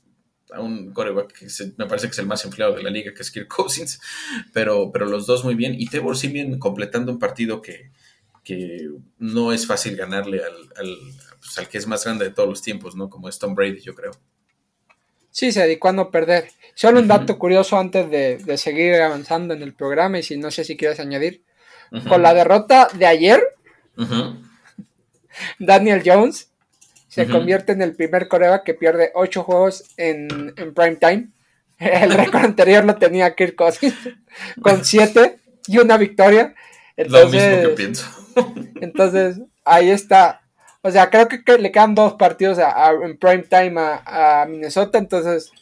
[0.55, 1.47] a un coreback que
[1.77, 4.01] me parece que es el más empleado de la liga, que es Kirk Cousins,
[4.53, 5.75] pero, pero los dos muy bien.
[5.79, 7.91] Y Trevor Simeon completando un partido que,
[8.45, 10.89] que no es fácil ganarle al,
[11.41, 13.09] pues, al, que es más grande de todos los tiempos, ¿no?
[13.09, 14.13] Como es Tom Brady, yo creo.
[15.31, 16.49] Sí, se dedicó a no perder.
[16.75, 20.65] Solo un dato curioso antes de, seguir avanzando en el programa, y si no sé
[20.65, 21.43] si quieres añadir.
[22.09, 23.43] Con la derrota de ayer,
[25.59, 26.52] Daniel Jones
[27.13, 31.29] se convierte en el primer coreback que pierde ocho juegos en, en prime time.
[31.79, 33.95] El récord anterior lo tenía Kirk Cousins
[34.63, 36.55] con siete y una victoria.
[36.97, 38.07] Entonces, lo mismo que pienso.
[38.81, 40.41] entonces, ahí está.
[40.81, 44.97] O sea, creo que, le quedan dos partidos en prime time a, Minnesota.
[44.97, 45.53] Entonces,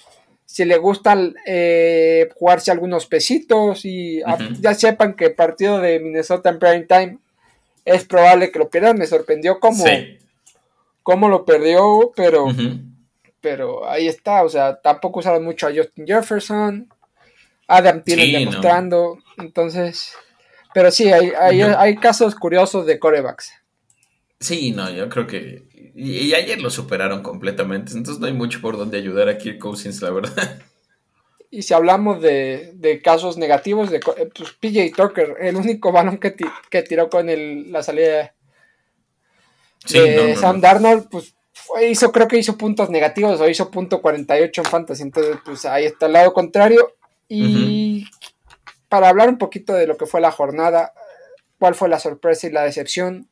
[0.47, 4.23] si le gusta eh, jugarse algunos pesitos y
[4.61, 7.19] ya sepan que el partido de Minnesota en prime time
[7.85, 8.99] es probable que lo pierdan.
[8.99, 9.85] Me sorprendió como
[11.11, 12.47] cómo lo perdió, pero,
[13.41, 16.89] pero ahí está, o sea, tampoco usaron mucho a Justin Jefferson,
[17.67, 20.13] Adam tiene demostrando, entonces,
[20.73, 23.53] pero sí, hay, hay, casos curiosos de corebacks.
[24.39, 25.65] Sí, no, yo creo que.
[25.97, 27.93] Y, ayer lo superaron completamente.
[27.93, 30.63] Entonces no hay mucho por donde ayudar a Kirk Cousins, la verdad.
[31.51, 36.37] Y si hablamos de, de casos negativos, de pues PJ Tucker, el único balón que,
[36.71, 38.33] que tiró con el, la salida
[39.85, 41.35] Sam Darnold, pues
[41.83, 45.85] hizo, creo que hizo puntos negativos o hizo punto 48 en fantasy, entonces pues ahí
[45.85, 46.95] está el lado contrario.
[47.29, 48.07] Y
[48.89, 50.93] para hablar un poquito de lo que fue la jornada,
[51.59, 53.29] cuál fue la sorpresa y la decepción.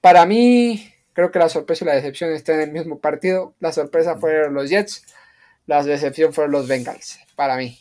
[0.00, 3.54] Para mí, creo que la sorpresa y la decepción están en el mismo partido.
[3.58, 5.04] La sorpresa fueron los Jets,
[5.66, 7.80] la decepción fueron los Bengals, para mí.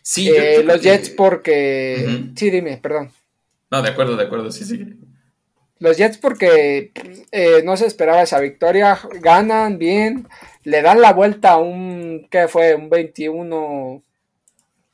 [0.00, 2.30] Sí, eh, los Jets porque...
[2.36, 3.12] Sí, dime, perdón.
[3.70, 4.96] No, de acuerdo, de acuerdo, sí, sí.
[5.78, 6.90] Los Jets porque
[7.32, 10.26] eh, no se esperaba esa victoria, ganan bien,
[10.64, 12.74] le dan la vuelta a un, ¿qué fue?
[12.74, 14.02] Un 21...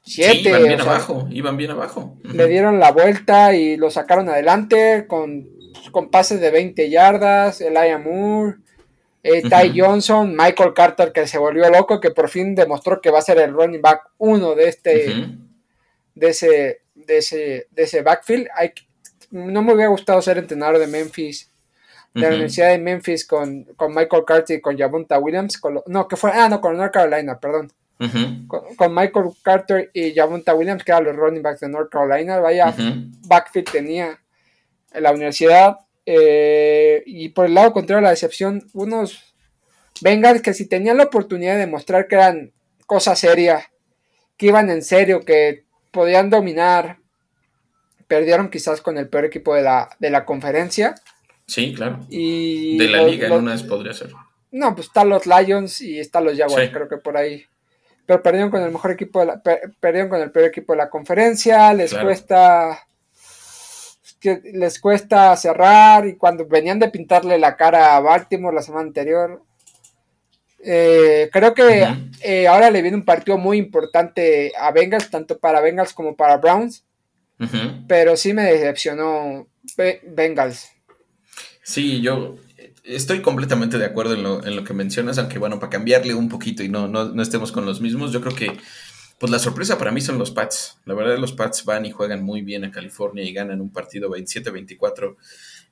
[0.05, 2.16] 7, iban bien abajo, iban bien abajo.
[2.24, 5.49] Le dieron la vuelta y lo sacaron adelante con,
[5.93, 8.57] con pases de 20 yardas, Elijah Moore,
[9.22, 13.20] eh, Ty Johnson, Michael Carter que se volvió loco, que por fin demostró que va
[13.20, 15.28] a ser el running back uno de este,
[16.16, 18.49] de ese, de ese, de ese backfield.
[18.57, 18.72] Hay,
[19.33, 21.51] no me hubiera gustado ser entrenador de Memphis,
[22.14, 25.61] de la Universidad de Memphis con, Michael Carter y con Javonta Williams.
[25.87, 27.72] no, que fue, ah, no, con North Carolina, perdón.
[28.47, 32.39] con, Michael Carter y Javonta Williams, que eran los running backs de North Carolina.
[32.39, 32.74] Vaya
[33.26, 34.20] backfield tenía
[34.93, 35.78] en la universidad.
[36.05, 39.33] Eh, y por el lado contrario, la decepción, unos
[40.01, 42.53] Bengals que si tenían la oportunidad de demostrar que eran
[42.87, 43.70] cosa seria,
[44.37, 46.99] que iban en serio, que podían dominar,
[48.13, 50.95] perdieron quizás con el peor equipo de la, de la conferencia.
[51.47, 52.01] Sí, claro.
[52.11, 54.11] Y de la liga en una vez podría ser.
[54.51, 57.47] No, pues están los Lions y están los Jaguars, creo que por ahí.
[58.05, 59.43] Pero perdieron con el mejor equipo de la,
[59.81, 62.87] perdieron con el peor equipo de la conferencia, les cuesta
[64.21, 68.89] que les cuesta cerrar y cuando venían de pintarle la cara a Baltimore la semana
[68.89, 69.43] anterior.
[70.63, 71.89] Eh, creo que
[72.21, 76.37] eh, ahora le viene un partido muy importante a Bengals, tanto para Bengals como para
[76.37, 76.85] Browns.
[77.88, 80.68] Pero sí me decepcionó Bengals.
[81.62, 82.36] Sí, yo
[82.84, 86.28] estoy completamente de acuerdo en lo, en lo, que mencionas, aunque bueno, para cambiarle un
[86.28, 88.53] poquito y no, no, no estemos con los mismos, yo creo que
[89.22, 90.78] pues la sorpresa para mí son los Pats.
[90.84, 94.11] La verdad, los Pats van y juegan muy bien a California y ganan un partido
[94.11, 95.14] 27-24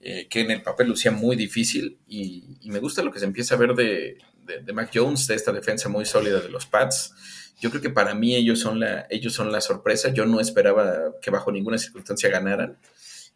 [0.02, 1.98] eh, que en el papel lucía muy difícil.
[2.06, 4.18] Y, me gusta lo que se empieza a ver de,
[4.62, 7.12] de, Mac Jones, de esta defensa muy sólida de los Pats.
[7.60, 10.12] Yo creo que para mí ellos son la, ellos son la sorpresa.
[10.12, 12.78] Yo no esperaba que bajo ninguna circunstancia ganaran.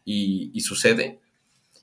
[0.06, 1.20] Y, sucede.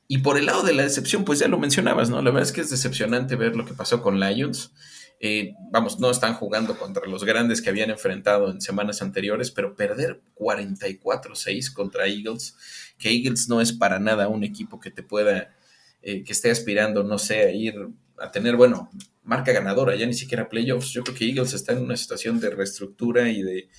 [0.08, 2.22] Y por el lado de la decepción, pues ya lo mencionabas, ¿no?
[2.22, 4.72] La verdad es que es decepcionante ver lo que pasó con Lions.
[5.20, 9.76] Eh, vamos, no están jugando contra los grandes que habían enfrentado en semanas anteriores, pero
[9.76, 12.56] perder 44-6 contra Eagles,
[12.98, 15.56] que Eagles no es para nada un equipo que te pueda,
[16.02, 17.76] eh, que esté aspirando, no sé, a ir
[18.22, 18.90] a tener, bueno,
[19.24, 20.92] marca ganadora, ya ni siquiera playoffs.
[20.92, 23.70] Yo creo que Eagles está en una situación de reestructura y de,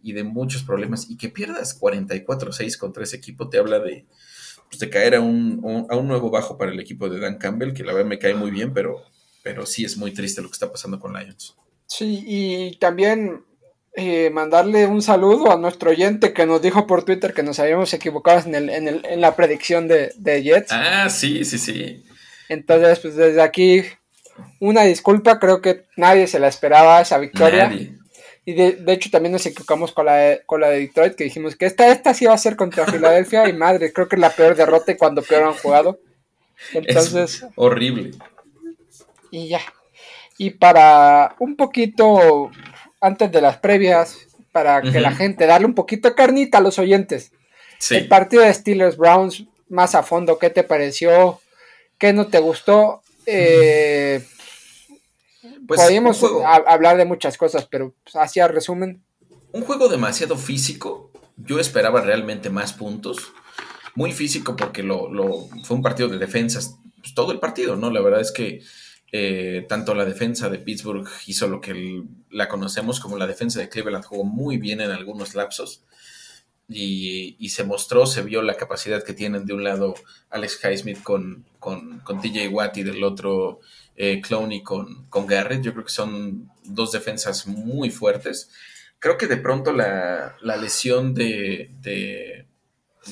[0.00, 1.10] y de muchos problemas.
[1.10, 4.06] Y que pierdas 44-6 contra ese equipo te habla de,
[4.68, 7.74] pues, de caer a un, a un nuevo bajo para el equipo de Dan Campbell,
[7.74, 9.04] que la verdad me cae muy bien, pero
[9.42, 11.56] pero sí es muy triste lo que está pasando con Lions.
[11.86, 13.44] Sí, y también
[13.94, 17.92] eh, mandarle un saludo a nuestro oyente que nos dijo por Twitter que nos habíamos
[17.92, 20.72] equivocado en, el, en, el, en la predicción de, Jets.
[20.72, 22.04] Ah, sí, sí, sí.
[22.52, 23.82] Entonces, pues desde aquí,
[24.60, 27.68] una disculpa, creo que nadie se la esperaba esa victoria.
[27.68, 27.94] Nadie.
[28.44, 31.54] Y de, hecho también nos equivocamos con la, de, con la de Detroit, que dijimos
[31.54, 34.30] que esta, esta sí va a ser contra Filadelfia y madre, creo que es la
[34.30, 36.00] peor derrota cuando peor han jugado.
[36.72, 37.46] Entonces...
[37.54, 38.12] horrible
[39.32, 39.60] y ya.
[40.38, 42.52] Y para un poquito,
[43.00, 46.78] antes de las previas, para que la gente, darle un poquito de carnita a los
[46.78, 47.32] oyentes.
[47.90, 51.40] El partido de Steelers Browns, más a fondo, ¿qué te pareció?
[52.02, 53.00] ¿Qué no te gustó?
[53.26, 54.26] Eh,
[55.68, 56.20] pues podríamos
[56.66, 59.04] hablar de muchas cosas, pero pues, así a resumen.
[59.52, 61.12] Un juego demasiado físico.
[61.36, 63.30] Yo esperaba realmente más puntos.
[63.94, 67.88] Muy físico porque lo, lo fue un partido de defensas pues, todo el partido, ¿no?
[67.88, 68.64] La verdad es que
[69.12, 73.68] eh, tanto la defensa de Pittsburgh hizo lo que la conocemos como la defensa de
[73.68, 75.84] Cleveland jugó muy bien en algunos lapsos
[76.74, 79.94] y, se mostró, se vio la capacidad que tienen de un lado
[80.30, 83.60] Alex Highsmith con, con, con TJ Watt y del otro
[83.96, 85.62] eh, Clowney con, con Garrett.
[85.62, 88.50] Yo creo que son dos defensas muy fuertes.
[88.98, 92.46] Creo que de pronto la, lesión de, de,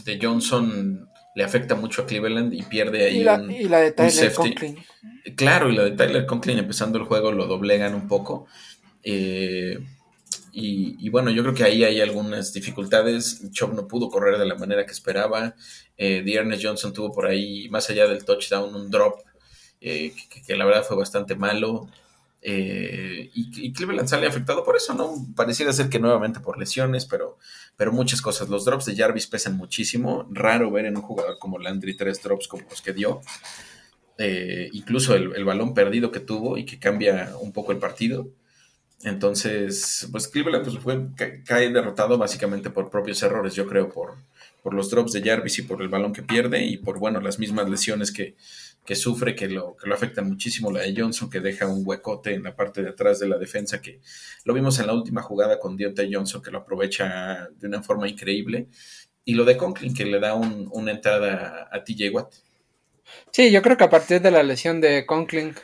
[0.04, 3.80] de Johnson le afecta mucho a Cleveland y pierde ahí y la, un, y la
[3.80, 4.78] de Tyler Conklin.
[5.36, 8.46] Claro, y la de Tyler Conklin empezando el juego lo doblegan un poco.
[9.02, 9.78] Eh,
[10.52, 13.50] y, bueno, yo creo que ahí hay algunas dificultades.
[13.50, 15.54] Chop no pudo correr de la manera que esperaba.
[15.96, 19.20] Eh, Ernest Johnson tuvo por ahí, más allá del touchdown, un drop
[19.80, 20.12] eh,
[20.46, 21.88] que, la verdad fue bastante malo.
[22.42, 25.14] Eh, y, Cleveland sale afectado por eso, ¿no?
[25.36, 27.38] Pareciera ser que nuevamente por lesiones, pero,
[27.76, 28.48] pero muchas cosas.
[28.48, 30.26] Los drops de Jarvis pesan muchísimo.
[30.30, 33.20] Raro ver en un jugador como Landry tres drops como los que dio.
[34.22, 38.28] Eh, incluso el, balón perdido que tuvo y que cambia un poco el partido.
[39.02, 41.08] Entonces, pues Cleveland pues, fue,
[41.44, 44.16] cae derrotado básicamente por propios errores, yo creo, por,
[44.62, 47.38] por los drops de Jarvis y por el balón que pierde y por, bueno, las
[47.38, 48.36] mismas lesiones que,
[48.84, 50.70] que sufre, que lo, que lo afectan muchísimo.
[50.70, 53.80] La de Johnson, que deja un huecote en la parte de atrás de la defensa,
[53.80, 54.00] que
[54.44, 58.08] lo vimos en la última jugada con Deontay Johnson, que lo aprovecha de una forma
[58.08, 58.68] increíble.
[59.24, 62.34] Y lo de Conklin, que le da una entrada a, TJ Watt.
[63.32, 65.54] Sí, yo creo que a partir de la lesión de Conklin,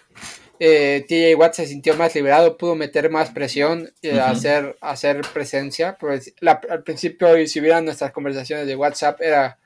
[0.58, 5.96] eh, TJ Watt se sintió más liberado, pudo meter más presión, y hacer, hacer presencia.
[5.98, 6.34] Pues
[6.68, 9.58] al principio, si vieran nuestras conversaciones de WhatsApp, era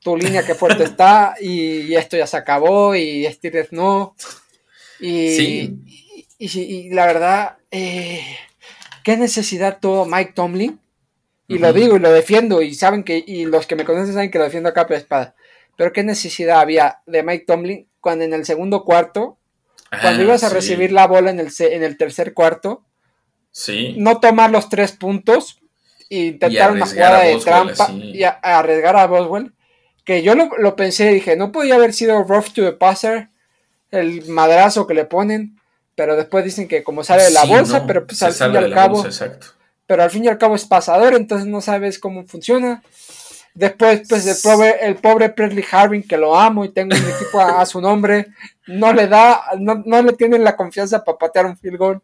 [0.00, 4.14] tu línea que fuerte está y, esto ya se acabó y Steelers no.
[5.00, 5.70] Y,
[6.38, 8.22] y, la verdad, eh,
[9.02, 10.78] ¿qué necesidad tuvo Mike Tomlin?
[11.46, 14.30] Y lo digo y lo defiendo y saben que, y los que me conocen saben
[14.30, 15.34] que lo defiendo a capa de espada.
[15.76, 19.36] Pero ¿qué necesidad había de Mike Tomlin cuando en el segundo cuarto,
[20.00, 22.84] cuando ah, ibas a recibir la bola en el, en el tercer cuarto,
[23.50, 23.94] sí.
[23.98, 25.60] no tomar los tres puntos
[26.10, 29.52] e intentar una jugada de trampa y arriesgar a Boswell
[30.04, 33.30] que yo lo, lo pensé, dije, no podía haber sido rough to the passer,
[33.90, 35.58] el madrazo que le ponen,
[35.94, 38.74] pero después dicen que como sale de la bolsa, pero pues al fin y al
[38.74, 39.04] cabo,
[39.86, 42.82] pero al fin y al cabo es pasador, entonces no sabes cómo funciona.
[43.54, 47.40] Después, pues el pobre, el pobre Presley Harvin, que lo amo y tengo un equipo
[47.40, 48.26] a, su nombre,
[48.66, 52.02] no le da, no, no, le tienen la confianza para patear un field goal.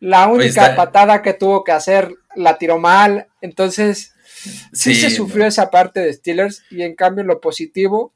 [0.00, 3.28] La única patada que tuvo que hacer la tiró mal.
[3.42, 4.14] Entonces,
[4.72, 6.62] sí, se sufrió esa parte de Steelers.
[6.70, 8.12] Y en cambio, lo positivo,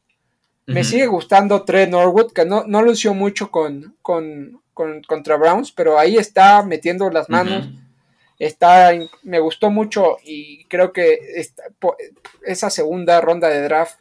[0.66, 4.62] me sigue gustando Trey Norwood, que no, no lució mucho con, con,
[5.06, 7.68] contra Browns, pero ahí está metiendo las manos.
[8.40, 8.90] Está,
[9.22, 11.18] me gustó mucho y creo que
[12.42, 13.98] esa segunda ronda de draft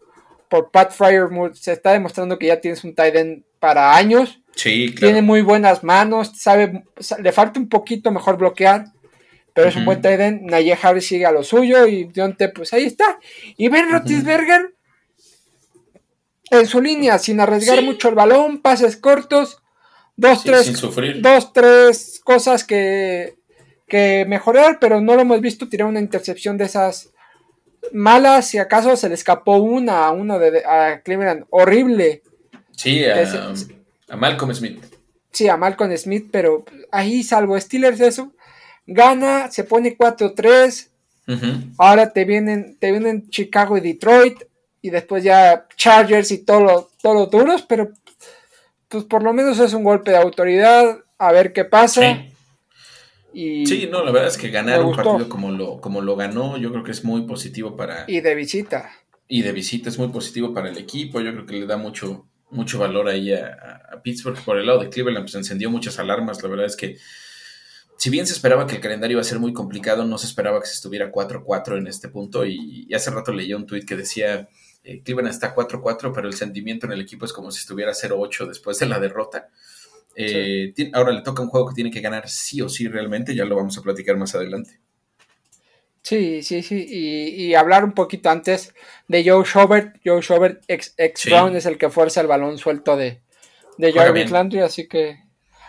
[0.47, 4.39] por Pat Fryer se está demostrando que ya tienes un tight end para años.
[4.55, 6.83] Sí, Tiene muy buenas manos, sabe,
[7.21, 8.85] le falta un poquito mejor bloquear,
[9.53, 10.41] pero es un buen tight end.
[10.49, 13.19] Naye Harris sigue a lo suyo y Dionte, pues ahí está.
[13.57, 14.73] Y Ben Roethlisberger
[16.49, 19.61] en su línea, sin arriesgar mucho el balón, pases cortos,
[20.15, 20.81] dos, tres,
[21.21, 23.38] dos, tres cosas que,
[23.89, 27.09] que mejorar, pero no lo hemos visto tirar una intercepción de esas
[27.91, 32.23] malas, si acaso se le escapó una a uno de a Cleveland, horrible.
[32.71, 34.83] Sí, a, Malcolm Smith.
[35.31, 38.33] Sí, a Malcolm Smith, pero ahí salvo Steelers eso,
[38.87, 40.87] gana, se pone 4-3.
[41.77, 44.41] Ahora te vienen, te vienen Chicago y Detroit
[44.81, 47.91] y después ya Chargers y todos los duros, pero
[48.87, 52.01] pues por lo menos es un golpe de autoridad, a ver qué pasa.
[52.15, 52.28] sí,
[53.33, 56.83] no, la verdad es que ganar un partido como lo, como lo ganó, yo creo
[56.83, 58.05] que es muy positivo para...
[58.07, 58.91] Y de visita.
[59.27, 62.27] Y de visita es muy positivo para el equipo, yo creo que le da mucho,
[62.49, 64.43] mucho valor ahí a, Pittsburgh.
[64.43, 66.41] Por el lado de Cleveland, pues encendió muchas alarmas.
[66.41, 66.97] La verdad es que,
[67.97, 70.59] si bien se esperaba que el calendario iba a ser muy complicado, no se esperaba
[70.61, 72.45] que se estuviera 4-4 en este punto.
[72.45, 74.47] Y, hace rato leí un tuit que decía:
[74.83, 78.47] eh, Cleveland está 4-4, pero el sentimiento en el equipo es como si estuviera 0-8
[78.47, 79.49] después de la derrota.
[80.21, 83.45] Eh, ahora le toca un juego que tiene que ganar sí o sí realmente, ya
[83.45, 84.81] lo vamos a platicar más adelante.
[86.03, 86.85] Sí, sí, sí.
[86.89, 88.73] Y, hablar un poquito antes
[89.07, 89.95] de Joe Schobert.
[90.03, 90.93] Joe Schobert, ex,
[91.25, 93.21] Brown, es el que fuerza el balón suelto de,
[93.77, 94.59] de Jarvis Landry.
[94.59, 95.19] Así que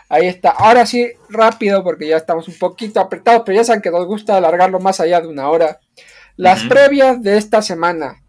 [0.09, 0.49] ahí está.
[0.49, 4.35] Ahora sí, rápido, porque ya estamos un poquito apretados, pero ya saben que nos gusta
[4.35, 5.79] alargarlo más allá de una hora.
[6.35, 8.23] Las previas de esta semana.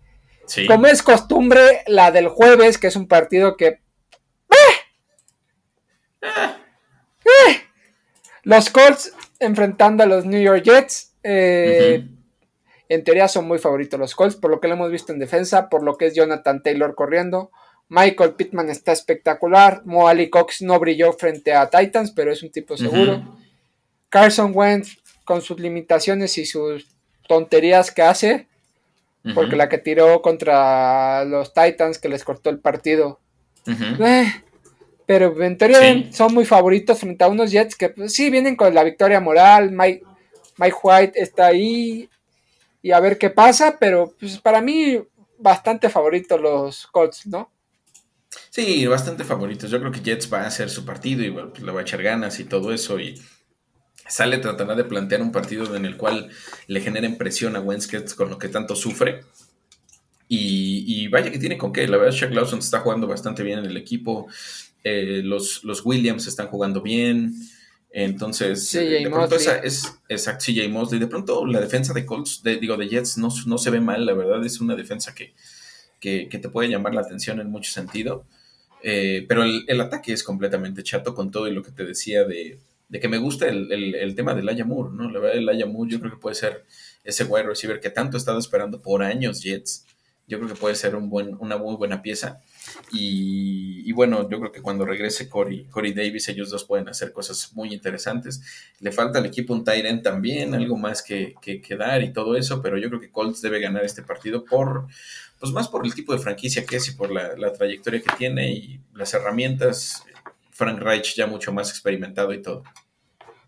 [0.69, 3.67] Como es costumbre, la del jueves, que es un partido que.
[3.67, 4.82] ¡eh!
[6.23, 7.63] ¡Eh!
[8.45, 11.15] Los Colts enfrentando a los New York Jets.
[11.23, 12.09] Eh,
[12.89, 15.69] en teoría son muy favoritos los Colts, por lo que lo hemos visto en defensa,
[15.69, 17.51] por lo que es Jonathan Taylor corriendo.
[17.89, 19.83] Michael Pittman está espectacular.
[19.85, 23.23] Mo Ali Cox no brilló frente a Titans, pero es un tipo seguro.
[24.09, 26.87] Carson Wentz con sus limitaciones y sus
[27.29, 28.49] tonterías que hace,
[29.35, 33.21] porque la que tiró contra los Titans que les cortó el partido.
[33.67, 34.33] Eh,
[35.07, 38.75] pero en teoría son muy favoritos frente a unos Jets que pues, sí vienen con
[38.75, 39.71] la victoria moral.
[39.73, 40.03] Mike,
[40.59, 42.09] Mike White está ahí
[42.81, 45.01] y a ver qué pasa, pero pues para mí
[45.39, 47.51] bastante favoritos los Colts, ¿no?
[48.51, 49.71] Sí, bastante favoritos.
[49.71, 52.03] Yo creo que Jets va a hacer su partido y pues, le va a echar
[52.03, 53.21] ganas y todo eso y
[54.09, 56.31] sale tratará de plantear un partido en el cual
[56.67, 59.23] le generen presión a Wentz con lo que tanto sufre.
[60.35, 61.87] Y, vaya que tiene con qué.
[61.87, 64.29] La verdad, Shaq Lawson está jugando bastante bien en el equipo.
[64.85, 67.35] Eh, los, los Williams están jugando bien.
[67.95, 70.99] Entonces, de pronto esa es exacto, CJ Mosley.
[70.99, 74.15] De pronto la defensa de Colts, digo, de Jets, no, no, se ve mal, la
[74.15, 75.35] verdad, es una defensa que,
[76.01, 78.25] que, te puede llamar la atención en mucho sentido.
[78.83, 82.59] Eh, pero el, ataque es completamente chato con todo y lo que te decía de,
[82.91, 85.11] que me gusta el, tema del Aya Moore, ¿no?
[85.11, 86.65] La verdad, el Aya Moore yo creo que puede ser
[87.05, 89.87] ese wide receiver que tanto he estado esperando por años Jets.
[90.27, 92.41] Yo creo que puede ser un buen, una muy buena pieza.
[92.93, 97.53] Y, bueno, yo creo que cuando regrese Corey, Corey Davis, ellos dos pueden hacer cosas
[97.55, 98.41] muy interesantes.
[98.81, 102.63] Le falta al equipo un Tyrant también, algo más que, que, dar y todo eso,
[102.63, 104.87] pero yo creo que Colts debe ganar este partido por,
[105.41, 108.53] pues más por el tipo de franquicia que es y por la, trayectoria que tiene
[108.53, 110.05] y las herramientas.
[110.51, 112.63] Frank Reich ya mucho más experimentado y todo.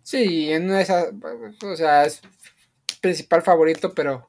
[0.03, 1.11] Sí, en esa,
[2.05, 2.21] es
[3.01, 4.29] principal favorito, pero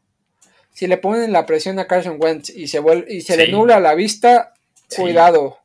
[0.75, 3.79] si le ponen la presión a Carson Wentz y se vuelve, y se le nubla
[3.79, 4.53] la vista,
[4.93, 5.57] cuidado.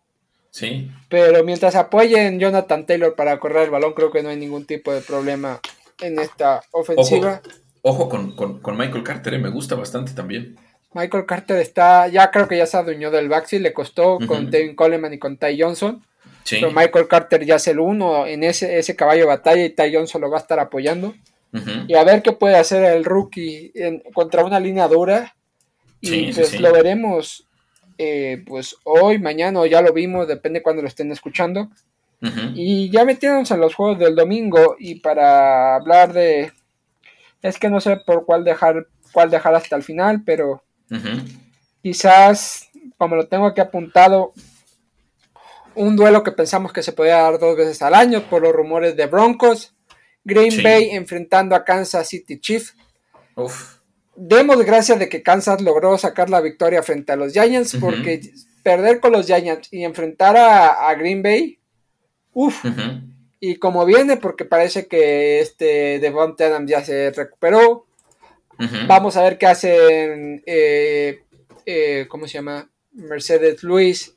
[0.53, 0.89] Sí.
[1.09, 4.93] Pero mientras apoyen Jonathan Taylor para correr el balón, creo que no hay ningún tipo
[4.93, 5.61] de problema
[6.01, 7.43] en esta ofensiva.
[7.83, 10.57] Ojo, con, Michael Carter, eh, me gusta bastante también.
[10.93, 14.77] Michael Carter está, ya creo que ya se adueñó del backfield, le costó con Devin
[14.77, 16.05] Coleman y con Ty Johnson.
[16.49, 19.93] Pero Michael Carter ya es el uno en ese, ese caballo de batalla y Ty
[19.93, 21.15] Johnson lo va a estar apoyando.
[21.89, 23.73] Y a ver qué puede hacer el rookie
[24.15, 25.35] contra una línea dura.
[26.01, 27.47] Y pues lo veremos
[28.03, 31.69] eh, pues hoy, mañana o ya lo vimos, depende cuando lo estén escuchando.
[32.55, 36.51] Y ya metiéndonos en los juegos del domingo y para hablar de...
[37.43, 40.63] Es que no sé por cuál dejar, cuál dejar hasta el final, pero
[41.83, 44.33] quizás, como lo tengo aquí apuntado,
[45.75, 48.97] un duelo que pensamos que se podía dar dos veces al año por los rumores
[48.97, 49.75] de Broncos.
[50.25, 52.75] Green Bay enfrentando a Kansas City Chiefs.
[54.17, 58.21] Demos gracias de que Kansas logró sacar la victoria frente a los Giants, porque
[58.63, 61.59] perder con los Giants y enfrentar a, Green Bay,
[62.33, 62.65] uff.
[63.43, 67.87] Y como viene, porque parece que este Devontae Adams ya se recuperó.
[68.87, 71.23] Vamos a ver qué hacen, eh,
[71.65, 72.71] eh, ¿cómo se llama?
[72.93, 74.15] Mercedes Luis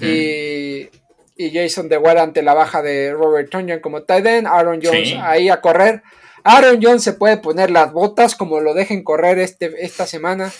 [0.00, 0.88] y,
[1.36, 5.60] Jason DeWatt ante la baja de Robert Tonyan como tight end, Aaron Jones ahí a
[5.60, 6.02] correr.
[6.44, 10.52] Aaron Jones se puede poner las botas como lo dejen correr este, esta semana.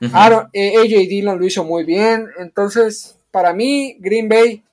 [0.00, 2.28] AJ Dillon lo hizo muy bien.
[2.38, 4.64] Entonces, para mí, Green Bay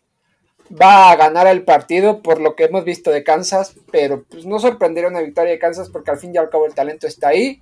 [0.70, 4.60] va a ganar el partido por lo que hemos visto de Kansas, pero pues no
[4.60, 7.62] sorprendería una victoria de Kansas porque al fin y al cabo el talento está ahí.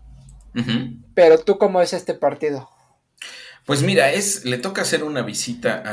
[1.13, 2.69] Pero tú, ¿cómo es este partido?
[3.66, 5.84] Pues mira, es, le toca hacer una visita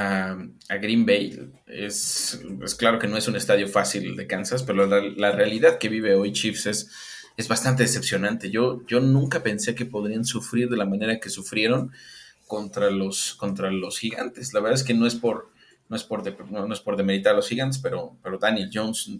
[0.68, 1.52] a, Green Bay.
[1.66, 2.40] Es,
[2.78, 6.32] claro que no es un estadio fácil de Kansas, pero la, realidad que vive hoy
[6.32, 6.90] Chiefs es,
[7.36, 8.50] es bastante decepcionante.
[8.50, 11.92] Yo, yo nunca pensé que podrían sufrir de la manera que sufrieron
[12.46, 14.54] contra los, contra los gigantes.
[14.54, 15.50] La verdad es que no es por,
[15.88, 19.10] no es por, no, es por demeritar a los gigantes, pero, pero Daniel Jones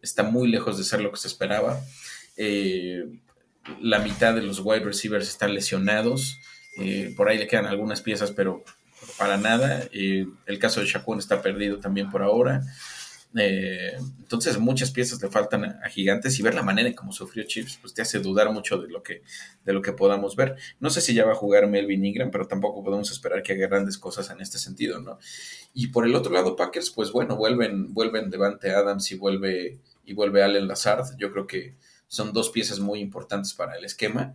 [0.00, 1.80] está muy lejos de ser lo que se esperaba.
[2.36, 3.04] Eh,
[3.80, 6.38] la mitad de los wide receivers están lesionados.
[6.80, 8.64] Eh, por ahí le quedan algunas piezas, pero
[9.18, 9.88] para nada.
[9.92, 12.62] El caso de Shaquon está perdido también por ahora.
[13.36, 17.44] Eh, entonces muchas piezas le faltan a, Gigantes y ver la manera en cómo sufrió
[17.44, 19.22] Chips pues te hace dudar mucho de lo que
[19.64, 20.56] de lo que podamos ver.
[20.80, 23.68] No sé si ya va a jugar Melvin Ingram, pero tampoco podemos esperar que haga
[23.68, 25.18] grandes cosas en este sentido, ¿no?
[25.74, 30.12] Y por el otro lado Packers, pues bueno, vuelven vuelven Devante Adams y vuelve y
[30.12, 31.16] vuelve Allen Lazard.
[31.18, 31.76] Yo creo que
[32.08, 34.34] son dos piezas muy importantes para el esquema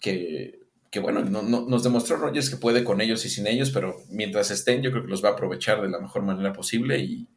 [0.00, 0.65] que
[0.96, 4.50] que bueno, no, nos demostró Rogers que puede con ellos y sin ellos, pero mientras
[4.50, 6.98] estén, yo creo que los va a aprovechar de la mejor manera posible.
[6.98, 7.28] Y,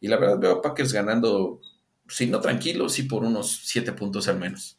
[0.00, 1.60] la verdad veo a Packers ganando,
[2.08, 4.78] si no tranquilo, sí por unos siete puntos al menos.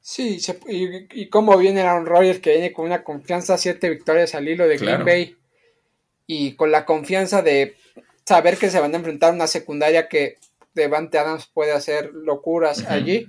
[0.00, 4.48] Sí, y, y, cómo viene Aaron Rodgers, que viene con una confianza, siete victorias al
[4.48, 5.36] hilo de Green Bay,
[6.26, 7.76] y con la confianza de
[8.24, 10.38] saber que se van a enfrentar a una secundaria que
[10.74, 13.28] Devante Adams puede hacer locuras allí.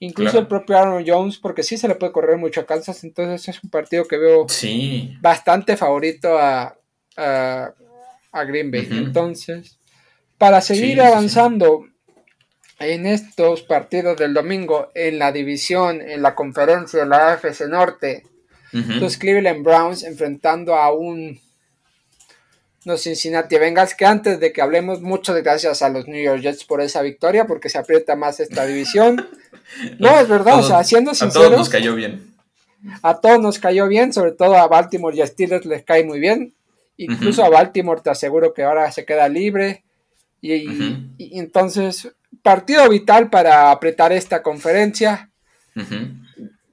[0.00, 3.48] Incluso el propio Aaron Jones, porque sí se le puede correr mucho a Kansas, entonces
[3.48, 4.46] es un partido que veo
[5.20, 6.76] bastante favorito a,
[7.16, 8.88] a, Green Bay.
[8.90, 9.78] Entonces,
[10.36, 11.86] para seguir avanzando
[12.80, 18.24] en estos partidos del domingo, en la división, en la conferencia de la AFC Norte,
[18.72, 21.40] los Cleveland Browns enfrentando a un
[22.84, 26.64] los Cincinnati Bengals, que antes de que hablemos, muchas gracias a los New York Jets
[26.64, 29.26] por esa victoria, porque se aprieta más esta división.
[29.98, 31.36] No, es verdad, o sea, siendo sinceros.
[31.36, 32.34] A todos nos cayó bien.
[33.02, 36.20] A todos nos cayó bien, sobre todo a Baltimore y a Steelers les cae muy
[36.20, 36.54] bien.
[36.96, 39.84] Incluso a Baltimore te aseguro que ahora se queda libre.
[40.40, 42.12] Y, entonces,
[42.42, 45.30] partido vital para apretar esta conferencia.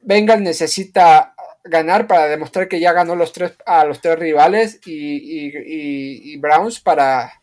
[0.01, 1.33] Bengals necesita
[1.63, 7.41] ganar para demostrar que ya ganó los tres, a los tres rivales y, Browns para,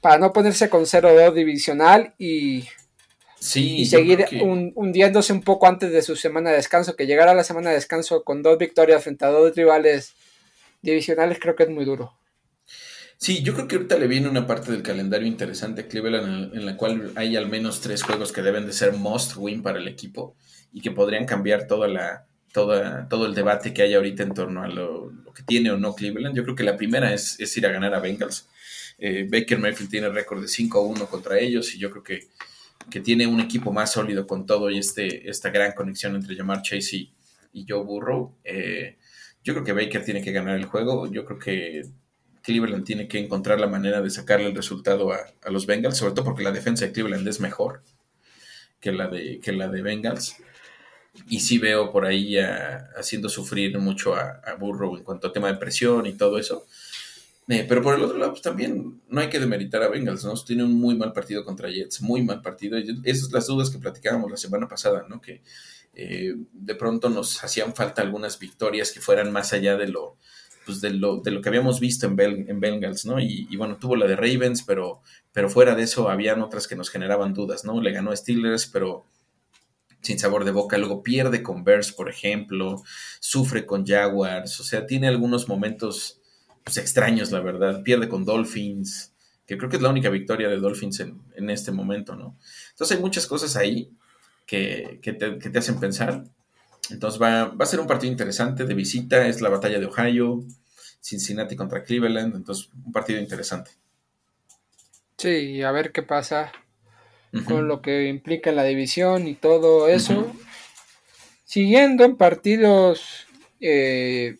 [0.00, 2.64] para no ponerse con 0-2 divisional y,
[3.54, 4.26] y seguir
[4.74, 7.76] hundiéndose un poco antes de su semana de descanso, que llegar a la semana de
[7.76, 10.14] descanso con dos victorias frente a dos rivales
[10.82, 12.14] divisionales creo que es muy duro.
[13.18, 16.66] Sí, yo creo que ahorita le viene una parte del calendario interesante a Cleveland en,
[16.66, 19.88] la cual hay al menos tres juegos que deben de ser must win para el
[19.88, 20.36] equipo
[20.72, 24.68] y que podrían cambiar toda la, todo el debate que hay ahorita en torno a
[24.68, 26.36] lo, que tiene o no Cleveland.
[26.36, 28.48] Yo creo que la primera es, ir a ganar a Bengals.
[28.98, 32.28] Eh, Baker Mayfield tiene récord de 5-1 contra ellos y yo creo que,
[32.90, 36.62] que, tiene un equipo más sólido con todo y este, esta gran conexión entre Jamar
[36.62, 37.08] Chase
[37.52, 38.36] y, Joe Burrow.
[38.44, 38.98] Eh,
[39.42, 41.10] yo creo que Baker tiene que ganar el juego.
[41.10, 41.82] Yo creo que
[42.42, 46.24] Cleveland tiene que encontrar la manera de sacarle el resultado a, los Bengals, sobre todo
[46.26, 47.82] porque la defensa de Cleveland es mejor
[48.78, 50.36] que la de, que la de Bengals
[51.28, 52.36] y sí veo por ahí
[52.96, 56.66] haciendo sufrir mucho a, Burrow en cuanto a tema de presión y todo eso.
[57.48, 60.34] Eh, pero por el otro lado, pues también no hay que demeritar a Bengals, ¿no?
[60.34, 62.76] Tiene un muy mal partido contra Jets, muy mal partido.
[63.04, 65.20] esas las dudas que platicábamos la semana pasada, ¿no?
[65.20, 65.42] Que
[65.94, 70.16] eh, de pronto nos hacían falta algunas victorias que fueran más allá de lo,
[70.64, 73.20] pues de lo, de lo que habíamos visto en, en Bengals, ¿no?
[73.20, 75.00] Y, y, bueno, tuvo la de Ravens, pero,
[75.32, 77.80] pero fuera de eso habían otras que nos generaban dudas, ¿no?
[77.80, 79.06] Le ganó a Steelers, pero
[80.02, 82.82] sin sabor de boca, luego pierde con Bears, por ejemplo,
[83.20, 86.20] sufre con Jaguars, o sea, tiene algunos momentos
[86.66, 87.84] pues, extraños, la verdad.
[87.84, 89.14] Pierde con Dolphins,
[89.46, 92.36] que creo que es la única victoria de Dolphins en, este momento, ¿no?
[92.72, 93.92] Entonces hay muchas cosas ahí
[94.44, 96.24] que, te, hacen pensar.
[96.90, 100.44] Entonces va, va, a ser un partido interesante de visita, es la batalla de Ohio,
[101.00, 103.70] Cincinnati contra Cleveland, entonces un partido interesante.
[105.18, 106.50] Sí, a ver qué pasa
[107.46, 110.34] con lo que implica la división y todo eso.
[111.44, 113.26] Siguiendo en partidos
[113.60, 114.38] eh,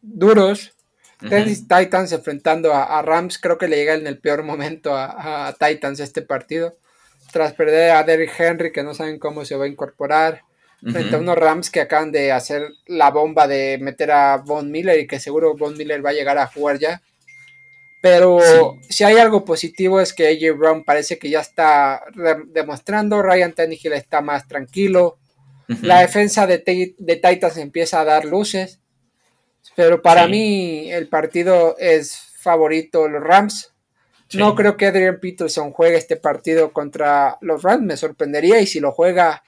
[0.00, 0.77] duros,
[1.20, 6.22] Titans enfrentando a, Rams, creo que le llega en el peor momento a, Titans este
[6.22, 6.74] partido.
[7.32, 10.42] Tras perder a Derrick Henry, que no saben cómo se va a incorporar,
[10.80, 14.98] frente a unos Rams que acaban de hacer la bomba de meter a Von Miller
[14.98, 17.02] y que seguro Von Miller va a llegar a jugar ya.
[18.00, 18.38] Pero
[18.88, 22.02] si hay algo positivo es que AJ Brown parece que ya está
[22.46, 25.18] demostrando, Ryan Tannehill está más tranquilo,
[25.82, 28.80] la defensa de, de, Titans empieza a dar luces,
[29.76, 33.72] pero para mí el partido es favorito los Rams.
[34.34, 38.78] No creo que Adrian Peterson juegue este partido contra los Rams, me sorprendería y si
[38.78, 39.42] lo juega,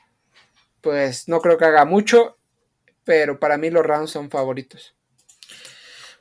[0.80, 2.38] pues no creo que haga mucho,
[3.04, 4.94] pero para mí los Rams son favoritos.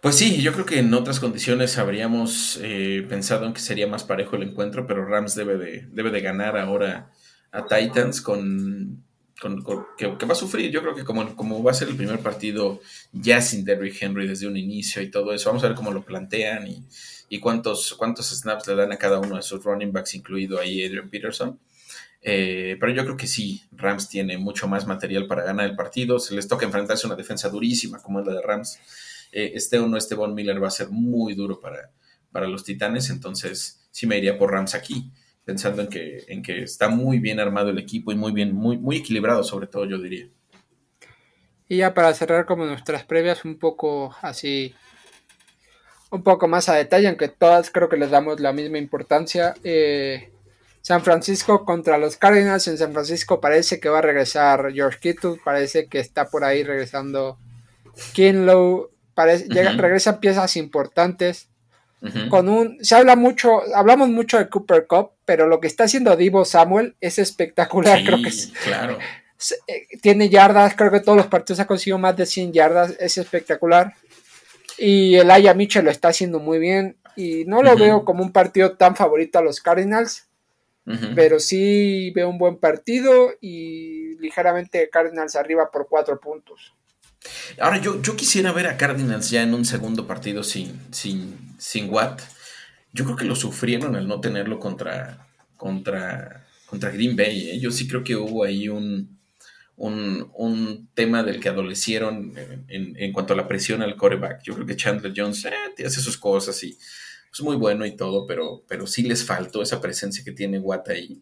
[0.01, 4.05] Pues sí, yo creo que en otras condiciones habríamos eh, pensado en que sería más
[4.05, 7.11] parejo el encuentro, pero Rams debe de, debe de ganar ahora
[7.51, 9.03] a Titans con,
[9.97, 10.71] que, va a sufrir.
[10.71, 12.81] Yo creo que como, como va a ser el primer partido
[13.11, 16.03] ya sin Derrick Henry desde un inicio y todo eso, vamos a ver cómo lo
[16.03, 16.67] plantean
[17.29, 20.83] y, cuántos, cuántos snaps le dan a cada uno de sus running backs, incluido ahí
[20.83, 21.59] Adrian Peterson.
[22.21, 26.19] Eh, pero yo creo que sí, Rams tiene mucho más material para ganar el partido.
[26.19, 28.79] Se les toca enfrentarse a una defensa durísima como es la de Rams
[29.31, 31.91] eh, este o no este Miller va a ser muy duro para,
[32.31, 35.11] para los Titanes, entonces sí me iría por Rams aquí,
[35.49, 38.77] pensando en que, en que está muy bien armado el equipo y muy bien, muy,
[38.77, 40.27] muy equilibrado sobre todo, yo diría.
[41.67, 44.75] Y ya para cerrar como nuestras previas, un poco así,
[46.11, 49.55] un poco más a detalle, aunque todas creo que les damos la misma importancia.
[49.63, 50.29] Eh,
[50.81, 52.67] San Francisco contra los Cardinals.
[52.67, 56.63] En San Francisco parece que va a regresar George Kittle, parece que está por ahí
[56.63, 57.39] regresando
[58.13, 61.48] Kinlow regresan piezas importantes.
[62.29, 66.15] Con un, se habla mucho, hablamos mucho de Cooper Cup, pero lo que está haciendo
[66.15, 68.97] Divo Samuel es espectacular, creo que es, claro.
[69.67, 73.17] Eh, tiene yardas, creo que todos los partidos ha conseguido más de 100 yardas, es
[73.17, 73.93] espectacular.
[74.77, 76.97] Y el Aya Mitchell lo está haciendo muy bien.
[77.15, 80.25] Y no lo veo como un partido tan favorito a los Cardinals.
[81.13, 86.73] Pero sí veo un buen partido y ligeramente Cardinals arriba por cuatro puntos.
[87.59, 91.89] Ahora, yo, yo quisiera ver a Cardinals ya en un segundo partido sin, sin, sin
[91.89, 92.21] Watt.
[92.93, 95.27] Yo creo que lo sufrieron al no tenerlo contra,
[95.57, 97.51] contra, contra Green Bay.
[97.51, 97.59] ¿eh?
[97.59, 99.19] Yo sí creo que hubo ahí un,
[99.79, 102.33] un, tema del que adolecieron
[102.67, 104.43] en, cuanto a la presión al coreback.
[104.43, 106.77] Yo creo que Chandler Jones eh, hace sus cosas y
[107.31, 110.89] es muy bueno y todo, pero, pero sí les faltó esa presencia que tiene Watt
[110.89, 111.21] ahí.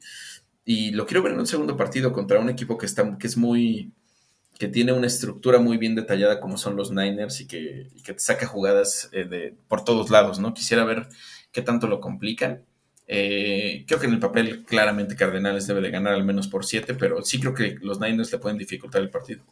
[0.66, 3.38] Y lo quiero ver en un segundo partido contra un equipo que, está, que es
[3.38, 3.94] muy
[4.58, 8.48] que tiene una estructura muy bien detallada como son los Niners y que, te saca
[8.48, 10.54] jugadas eh, de, por todos lados, ¿no?
[10.54, 11.08] Quisiera ver
[11.52, 12.64] qué tanto lo complican.
[13.08, 16.96] Eh, creo que en el papel claramente Cardenales debe de ganar al menos por 7,
[16.96, 19.44] pero sí creo que los Niners le pueden dificultar el partido.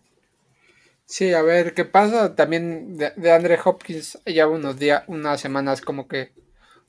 [1.05, 2.35] Sí, a ver qué pasa.
[2.35, 6.31] También de, Andre Hopkins ya unos días, unas semanas como que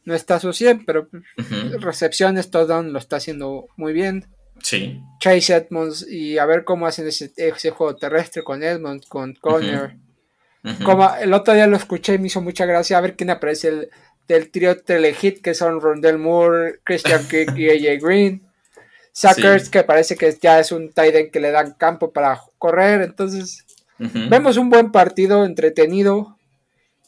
[0.04, 1.08] no está a su 100, pero
[1.80, 4.26] recepciones, todo lo está haciendo muy bien.
[4.62, 5.00] Sí.
[5.20, 9.96] Chase Edmonds y a ver cómo hacen ese, juego terrestre con Edmonds, con Conner.
[10.84, 13.68] Como el otro día lo escuché y me hizo mucha gracia a ver quién aparece
[13.68, 13.90] el,
[14.26, 18.42] del trío Telehit, que son Rondell Moore, Christian Kirk y AJ Green.
[19.12, 23.00] Suckers, que parece que ya es un tight end que le dan campo para correr.
[23.00, 23.64] Entonces,
[23.98, 26.36] vemos un buen partido entretenido.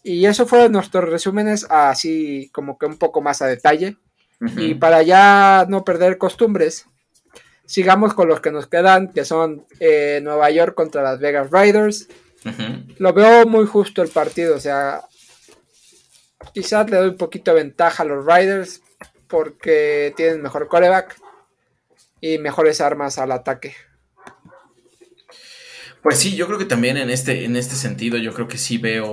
[0.03, 3.99] Y eso fueron nuestros resúmenes, así como que un poco más a detalle.
[4.57, 6.87] Y para ya no perder costumbres,
[7.69, 12.09] Sigamos con los que nos quedan, que son eh, Nueva York contra las Vegas Riders.
[12.97, 15.03] Lo veo muy justo el partido, o sea,
[16.55, 18.81] quizás le doy un poquito de ventaja a los Riders
[19.29, 21.17] porque tienen mejor coreback
[22.23, 23.75] y mejores armas al ataque.
[26.03, 28.79] Pues sí, yo creo que también en este, en este sentido, yo creo que sí
[28.79, 29.13] veo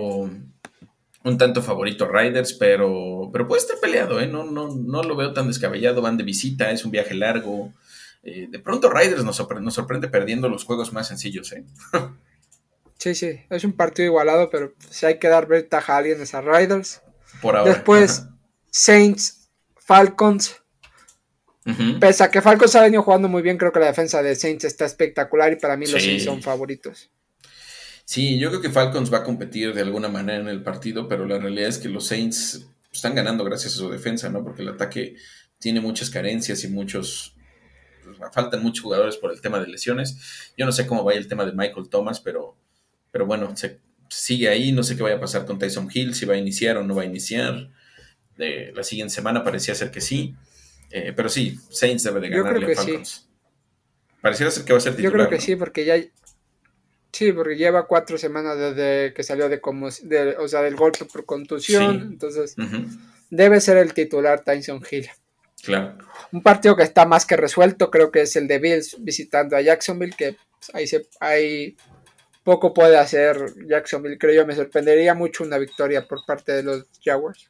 [1.26, 4.28] un tanto favorito Riders, pero, pero puede estar peleado, ¿eh?
[4.28, 7.74] No, no, no lo veo tan descabellado, van de visita, es un viaje largo.
[8.26, 11.64] Eh, de pronto Riders nos sorprende, perdiendo los juegos más sencillos, ¿eh?
[12.98, 16.34] sí, sí, es un partido igualado, pero si hay que dar ventaja a alguien es
[16.34, 17.02] a Riders.
[17.42, 17.72] Por ahora.
[17.72, 18.26] Después,
[18.72, 20.56] Saints, Falcons.
[22.00, 24.66] Pese a que Falcons ha venido jugando muy bien, creo que la defensa de Saints
[24.66, 27.10] está espectacular y para mí los Saints son favoritos.
[28.06, 31.26] Sí, yo creo que Falcons va a competir de alguna manera en el partido, pero
[31.26, 34.44] la realidad es que los Saints están ganando gracias a su defensa, ¿no?
[34.44, 35.16] Porque el ataque
[35.58, 37.35] tiene muchas carencias y muchos.
[38.06, 40.54] Pues, faltan muchos jugadores por el tema de lesiones.
[40.58, 42.56] Yo no sé cómo vaya el tema de Michael Thomas, pero,
[43.12, 43.80] pero bueno, se
[44.10, 44.72] sigue ahí.
[44.72, 46.96] No sé qué vaya a pasar con Tyson Hill, si va a iniciar o no
[46.96, 47.70] va a iniciar.
[48.38, 50.36] Eh, la siguiente semana parecía ser que sí.
[50.92, 53.28] Eh, pero sí, Saints debe de ganarle a Falcons.
[54.22, 55.12] Pareciera ser que va a ser titular.
[55.12, 55.98] Yo creo que sí, porque ya,
[57.16, 61.24] Sí, porque lleva cuatro semanas desde que salió de como, o sea, del golpe por
[61.24, 62.58] contusión, entonces
[63.30, 65.08] debe ser el titular Tyson Hill.
[65.64, 65.98] Claro.
[66.32, 69.62] Un partido que está más que resuelto, creo que es el de Bills visitando a
[69.62, 71.76] Jacksonville, que pues, ahí se, ahí
[72.44, 73.38] poco puede hacer
[73.68, 74.46] Jacksonville, creo yo.
[74.46, 77.50] Me sorprendería mucho una victoria por parte de los Jaguars.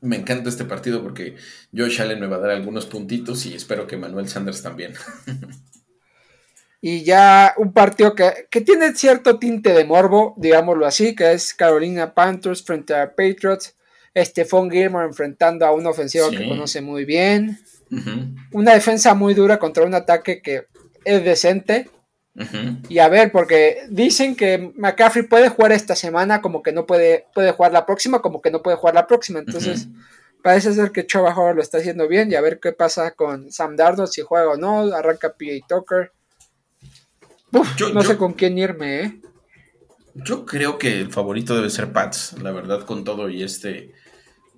[0.00, 1.36] Me encanta este partido porque
[1.74, 4.94] Josh Allen me va a dar algunos puntitos y espero que Manuel Sanders también.
[6.84, 12.12] Y ya un partido que, tiene cierto tinte de morbo, digámoslo así, que es Carolina
[12.12, 13.76] Panthers frente a Patriots.
[14.14, 17.58] Stephon Gilmore enfrentando a un ofensivo que conoce muy bien.
[18.52, 20.66] Una defensa muy dura contra un ataque que
[21.04, 21.90] es decente.
[22.88, 27.26] Y a ver, porque dicen que McCaffrey puede jugar esta semana, como que no puede,
[27.34, 29.38] puede jugar la próxima, como que no puede jugar la próxima.
[29.38, 29.88] Entonces,
[30.42, 32.30] parece ser que Chova Howard lo está haciendo bien.
[32.30, 34.94] Y a ver qué pasa con Sam Darnold, si juega o no.
[34.94, 35.66] Arranca P.A.
[35.66, 36.12] Tucker
[37.92, 39.20] no sé con quién irme, ¿eh?
[40.14, 43.92] Yo creo que el favorito debe ser Pats, la verdad, con todo y este,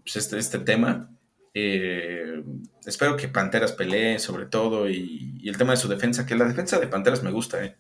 [0.05, 1.11] pues, este, este tema.
[1.53, 2.43] Eh,
[2.85, 6.79] espero que Panteras pelee sobre todo y, el tema de su defensa, que la defensa
[6.79, 7.77] de Panteras me gusta, ¿eh?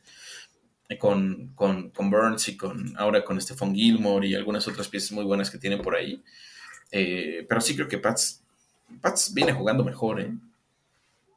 [0.98, 5.50] Con, con, Burns y con ahora con Stephon Gilmore y algunas otras piezas muy buenas
[5.50, 6.22] que tienen por ahí.
[6.92, 8.44] Eh, pero sí creo que Pats,
[9.00, 10.30] Pats viene jugando mejor, ¿eh?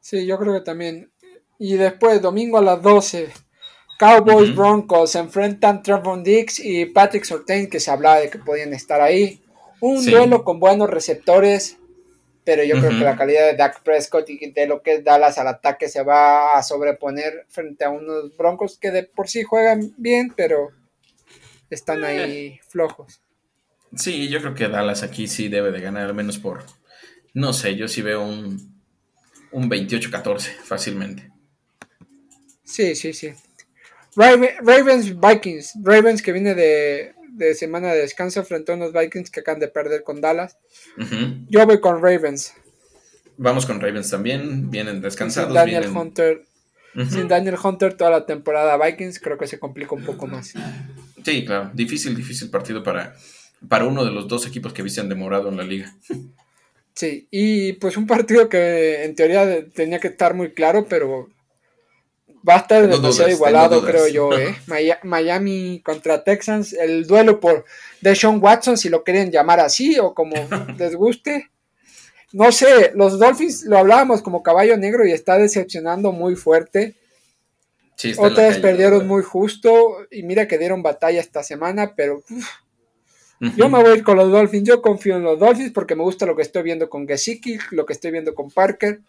[0.00, 1.10] Sí, yo creo que también.
[1.58, 3.32] Y después, domingo a las 12,
[3.98, 8.72] Cowboys Broncos se enfrentan Trevon Dix y Patrick Sortain, que se hablaba de que podían
[8.72, 9.42] estar ahí.
[9.80, 11.78] Un duelo con buenos receptores,
[12.44, 15.38] pero yo creo que la calidad de Dak Prescott y de lo que es Dallas
[15.38, 19.92] al ataque se va a sobreponer frente a unos Broncos que de por sí juegan
[19.96, 20.70] bien, pero
[21.70, 22.60] están ahí eh.
[22.68, 23.20] flojos.
[23.94, 26.64] Sí, yo creo que Dallas aquí sí debe de ganar, al menos por,
[27.34, 28.82] no sé, yo sí veo un,
[29.52, 31.30] un 28-14 fácilmente.
[32.64, 33.32] Sí, sí, sí.
[34.16, 35.74] Ravens Vikings.
[35.82, 37.14] Ravens que viene de,
[37.54, 40.56] semana de descanso frente a unos Vikings que acaban de perder con Dallas.
[41.48, 42.54] Yo voy con Ravens.
[43.36, 44.70] Vamos con Ravens también.
[44.70, 45.48] Vienen descansados.
[45.48, 46.44] Sin Daniel Hunter.
[47.10, 50.54] Sin Daniel Hunter toda la temporada Vikings creo que se complica un poco más.
[51.24, 51.70] Sí, claro.
[51.74, 53.14] Difícil, difícil partido para,
[53.68, 55.94] para uno de los dos equipos que hubiesen demorado en la liga.
[56.94, 61.28] Sí, y pues un partido que en teoría tenía que estar muy claro, pero
[62.46, 64.56] Va a estar demasiado igualado, creo yo, ¿eh?
[65.04, 67.64] Miami contra Texans, el duelo por
[68.00, 70.34] Deshaun Watson, si lo quieren llamar así o como
[70.78, 71.50] les guste.
[72.32, 76.94] No sé, los Dolphins lo hablábamos como caballo negro y está decepcionando muy fuerte.
[77.96, 82.22] Sí, Otras perdieron muy justo y mira que dieron batalla esta semana, pero
[83.40, 84.68] yo me voy a ir con los Dolphins.
[84.68, 87.86] Yo confío en los Dolphins porque me gusta lo que estoy viendo con Gesicki, lo
[87.86, 89.00] que estoy viendo con Parker.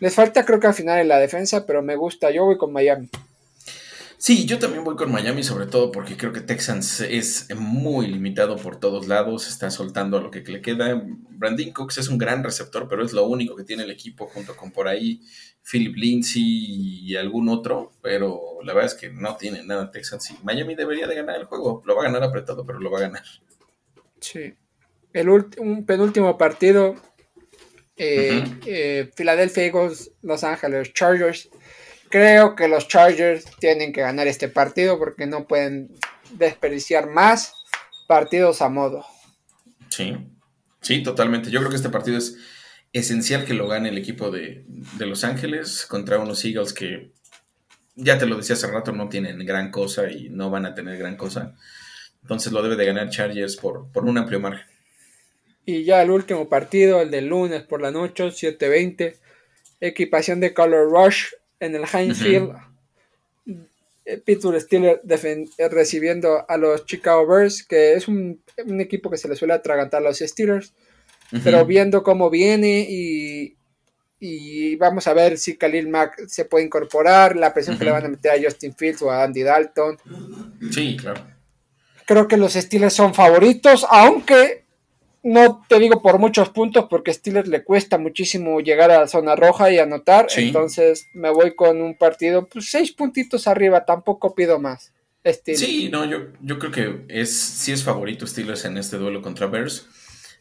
[0.00, 2.30] Les falta creo que al final en la defensa, pero me gusta.
[2.30, 3.08] Yo voy con Miami.
[4.22, 8.56] Sí, yo también voy con Miami, sobre todo porque creo que Texans es muy limitado
[8.56, 11.02] por todos lados, está soltando lo que le queda.
[11.30, 14.54] Brandon Cooks es un gran receptor, pero es lo único que tiene el equipo junto
[14.56, 15.22] con por ahí
[15.62, 20.44] Philip Lindsay y algún otro, pero la verdad es que no tiene nada Texans y
[20.44, 23.02] Miami debería de ganar el juego, lo va a ganar apretado, pero lo va a
[23.02, 23.24] ganar.
[24.20, 24.54] Sí.
[25.14, 26.94] El un penúltimo partido
[28.02, 31.50] eh, eh, Philadelphia Eagles, Los Ángeles Chargers.
[32.08, 35.90] Creo que los Chargers tienen que ganar este partido porque no pueden
[36.32, 37.52] desperdiciar más
[38.08, 39.04] partidos a modo.
[39.90, 40.16] Sí,
[40.80, 41.50] sí, totalmente.
[41.50, 42.38] Yo creo que este partido es
[42.94, 44.64] esencial que lo gane el equipo de,
[44.98, 47.12] Los Ángeles contra unos Eagles que,
[47.96, 50.96] ya te lo decía hace rato, no tienen gran cosa y no van a tener
[50.96, 51.54] gran cosa.
[52.22, 54.64] Entonces lo debe de ganar Chargers por, por un amplio margen.
[55.64, 59.16] Y ya el último partido, el del lunes por la noche, 7:20.
[59.80, 61.26] Equipación de Color Rush
[61.58, 62.52] en el Heinz Field.
[64.04, 65.00] Eh, Pittsburgh Steelers
[65.70, 68.42] recibiendo a los Chicago Bears, que es un,
[68.80, 70.72] equipo que se le suele atragantar a los Steelers.
[71.44, 73.54] Pero viendo cómo viene y,
[74.18, 78.04] y vamos a ver si Khalil Mack se puede incorporar, la presión que le van
[78.04, 79.96] a meter a Justin Fields o a Andy Dalton.
[80.72, 81.24] Sí, claro.
[82.04, 84.59] Creo que los Steelers son favoritos, aunque
[85.22, 89.08] no te digo por muchos puntos porque a Steelers le cuesta muchísimo llegar a la
[89.08, 94.34] zona roja y anotar, entonces me voy con un partido, pues seis puntitos arriba, tampoco
[94.34, 94.92] pido más.
[95.54, 99.46] Sí, no, yo, yo creo que es, sí es favorito Steelers en este duelo contra
[99.46, 99.86] Bears.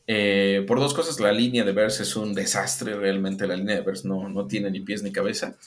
[0.08, 3.82] Eh, por dos cosas, la línea de Bears es un desastre realmente, la línea de
[3.82, 5.58] Bears no, no tiene ni pies ni cabeza.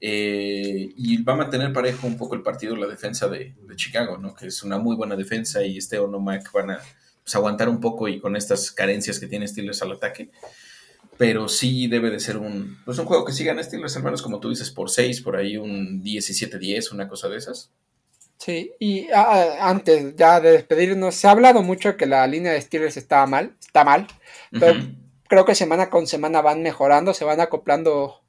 [0.00, 4.34] Eh, y va a mantener parejo un poco el partido la defensa de, Chicago, ¿no?
[4.34, 6.80] que es una muy buena defensa y este o no Mac van a
[7.28, 10.30] pues, aguantar un poco y con estas carencias que tiene Steelers al ataque.
[11.18, 14.48] Pero sí debe de ser un, pues un juego que sigan Steelers, hermanos, como tú
[14.48, 17.70] dices, por 6, por ahí un 17-10, una cosa de esas.
[18.38, 22.52] Sí, y ah, ah, antes ya de despedirnos, se ha hablado mucho que la línea
[22.52, 24.06] de Steelers estaba mal, está mal,
[24.52, 24.80] pero
[25.28, 28.22] creo que semana con semana van mejorando, se van acoplando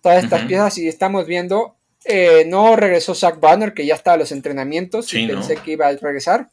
[0.00, 4.20] todas estas piezas y estamos viendo, eh, no regresó Zach Banner, que ya estaba en
[4.20, 6.48] los entrenamientos, y pensé que iba a regresar,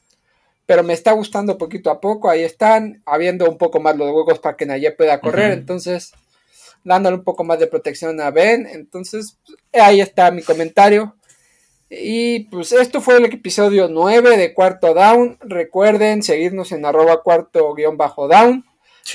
[0.65, 4.39] pero me está gustando poquito a poco, ahí están, habiendo un poco más los huevos
[4.39, 6.13] para que Nayé pueda correr, entonces
[6.83, 9.37] dándole un poco más de protección a Ben, entonces
[9.73, 11.15] ahí está mi comentario.
[11.89, 15.37] Y pues esto fue el episodio 9 de Cuarto Down.
[15.41, 18.65] Recuerden seguirnos en arroba cuarto guion bajo down.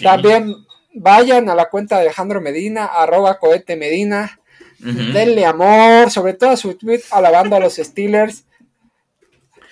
[0.03, 0.55] También
[0.95, 4.39] vayan a la cuenta de Alejandro Medina, arroba cohete Medina.
[4.79, 8.45] Denle amor, sobre todo a su tweet alabando a los Steelers.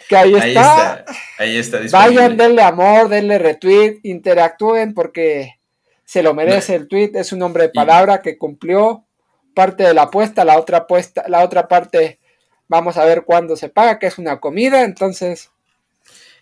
[0.09, 1.05] Que ahí, está.
[1.39, 1.81] Ahí está.
[1.93, 5.59] Vayan, denle amor, denle retweet, interactúen porque
[6.05, 7.13] se lo merece el tweet.
[7.15, 9.05] Es un hombre de palabra que cumplió
[9.55, 12.19] parte de la apuesta, la otra apuesta, la otra parte
[12.69, 15.51] Vamos a ver cuándo se paga, que es una comida, entonces.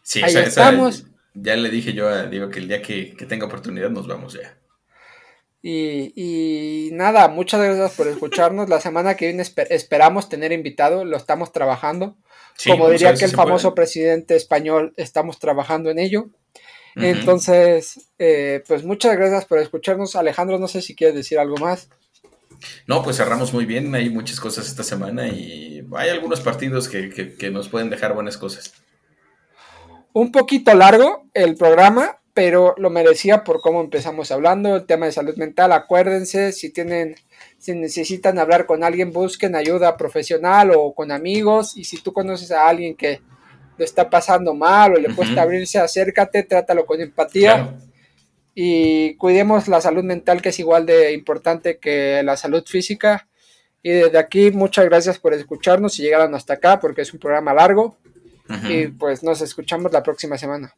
[0.02, 1.06] Sí, ahí estamos.
[1.34, 4.56] ya le dije yo a Diego que el día que, tenga oportunidad nos vamos ya.
[5.68, 8.68] Y, nada, muchas gracias por escucharnos.
[8.68, 12.16] La semana que viene esperamos tener invitado, lo estamos trabajando.
[12.64, 16.28] Como diría que el famoso presidente español, estamos trabajando en ello.
[16.94, 20.14] Entonces, eh, pues muchas gracias por escucharnos.
[20.14, 21.90] Alejandro, no sé si quieres decir algo más.
[22.86, 27.50] No, pues cerramos muy bien, hay muchas cosas esta semana y hay algunos partidos que,
[27.50, 28.72] nos pueden dejar buenas cosas.
[30.12, 35.12] Un poquito largo el programa, pero lo merecía por cómo empezamos hablando, el tema de
[35.12, 37.16] salud mental, acuérdense, si tienen,
[37.56, 42.50] si necesitan hablar con alguien, busquen ayuda profesional o con amigos, y si tú conoces
[42.50, 43.22] a alguien que
[43.78, 47.74] lo está pasando mal o le cuesta abrirse, acércate, trátalo con empatía
[48.54, 53.28] y cuidemos la salud mental que es igual de importante que la salud física.
[53.82, 57.54] Y desde aquí muchas gracias por escucharnos y llegaron hasta acá porque es un programa
[57.54, 57.96] largo.
[58.68, 60.74] Y pues nos escuchamos la próxima semana.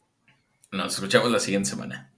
[0.71, 2.11] Nos escuchamos la siguiente semana.